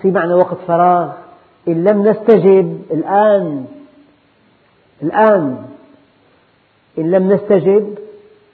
في 0.03 0.11
معنى 0.11 0.35
وقت 0.35 0.57
فراغ. 0.67 1.13
إن 1.69 1.85
لم 1.85 2.09
نستجب 2.09 2.83
الآن 2.91 3.67
الآن 5.03 5.65
إن 6.99 7.11
لم 7.11 7.33
نستجب 7.33 7.99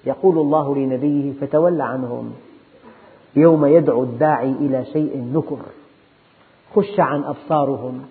يقول 0.06 0.38
الله 0.38 0.76
لنبيه 0.76 1.32
فتول 1.40 1.80
عنهم. 1.80 2.32
يوم 3.36 3.66
يدعو 3.66 4.02
الداعي 4.02 4.50
إلى 4.50 4.84
شيء 4.84 5.30
نكر 5.34 5.58
خش 6.74 7.00
عن 7.00 7.24
أبصارهم. 7.24 8.02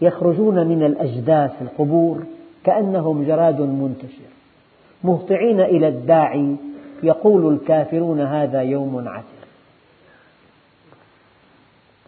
يخرجون 0.00 0.66
من 0.66 0.82
الأجداث 0.82 1.62
القبور 1.62 2.18
كأنهم 2.64 3.24
جراد 3.24 3.60
منتشر. 3.60 4.32
مهطعين 5.04 5.60
إلى 5.60 5.88
الداعي 5.88 6.56
يقول 7.02 7.54
الكافرون 7.54 8.20
هذا 8.20 8.62
يوم 8.62 9.08
عسر 9.08 9.41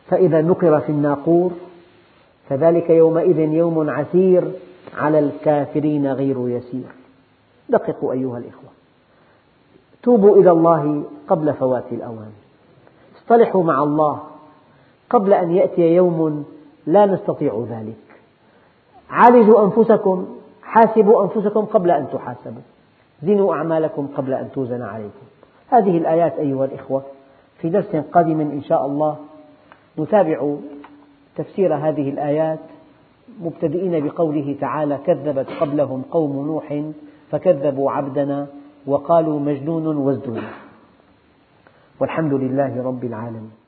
فإذا 0.09 0.43
نقر 0.43 0.81
في 0.81 0.93
الناقور 0.93 1.53
فذلك 2.49 2.91
يومئذ 2.91 3.39
يوم 3.39 3.91
عسير 3.91 4.51
على 4.97 5.19
الكافرين 5.19 6.13
غير 6.13 6.49
يسير. 6.49 6.87
دققوا 7.69 8.13
أيها 8.13 8.39
الإخوة. 8.39 8.71
توبوا 10.03 10.37
إلى 10.37 10.51
الله 10.51 11.05
قبل 11.29 11.55
فوات 11.55 11.93
الأوان. 11.93 12.33
اصطلحوا 13.17 13.63
مع 13.63 13.83
الله 13.83 14.21
قبل 15.11 15.33
أن 15.33 15.51
يأتي 15.51 15.95
يوم 15.95 16.45
لا 16.87 17.07
نستطيع 17.07 17.65
ذلك. 17.71 18.21
عالجوا 19.11 19.65
أنفسكم 19.65 20.27
حاسبوا 20.63 21.23
أنفسكم 21.23 21.61
قبل 21.61 21.91
أن 21.91 22.07
تحاسبوا. 22.13 22.63
زنوا 23.23 23.55
أعمالكم 23.55 24.07
قبل 24.17 24.35
أن 24.35 24.49
توزن 24.55 24.83
عليكم. 24.83 25.25
هذه 25.69 25.99
الآيات 25.99 26.39
أيها 26.39 26.65
الإخوة 26.65 27.03
في 27.59 27.69
درس 27.69 27.97
قادم 27.97 28.41
إن 28.41 28.63
شاء 28.63 28.87
الله. 28.87 29.17
نتابع 29.99 30.57
تفسير 31.37 31.75
هذه 31.75 32.09
الآيات 32.11 32.59
مبتدئين 33.41 34.09
بقوله 34.09 34.57
تعالى 34.61 34.99
كذبت 35.07 35.47
قبلهم 35.61 36.03
قوم 36.11 36.47
نوح 36.47 36.83
فكذبوا 37.31 37.91
عبدنا 37.91 38.47
وقالوا 38.87 39.41
مجنون 39.41 39.97
وازدجر 39.97 40.43
والحمد 42.01 42.33
لله 42.33 42.83
رب 42.83 43.05
العالمين. 43.05 43.64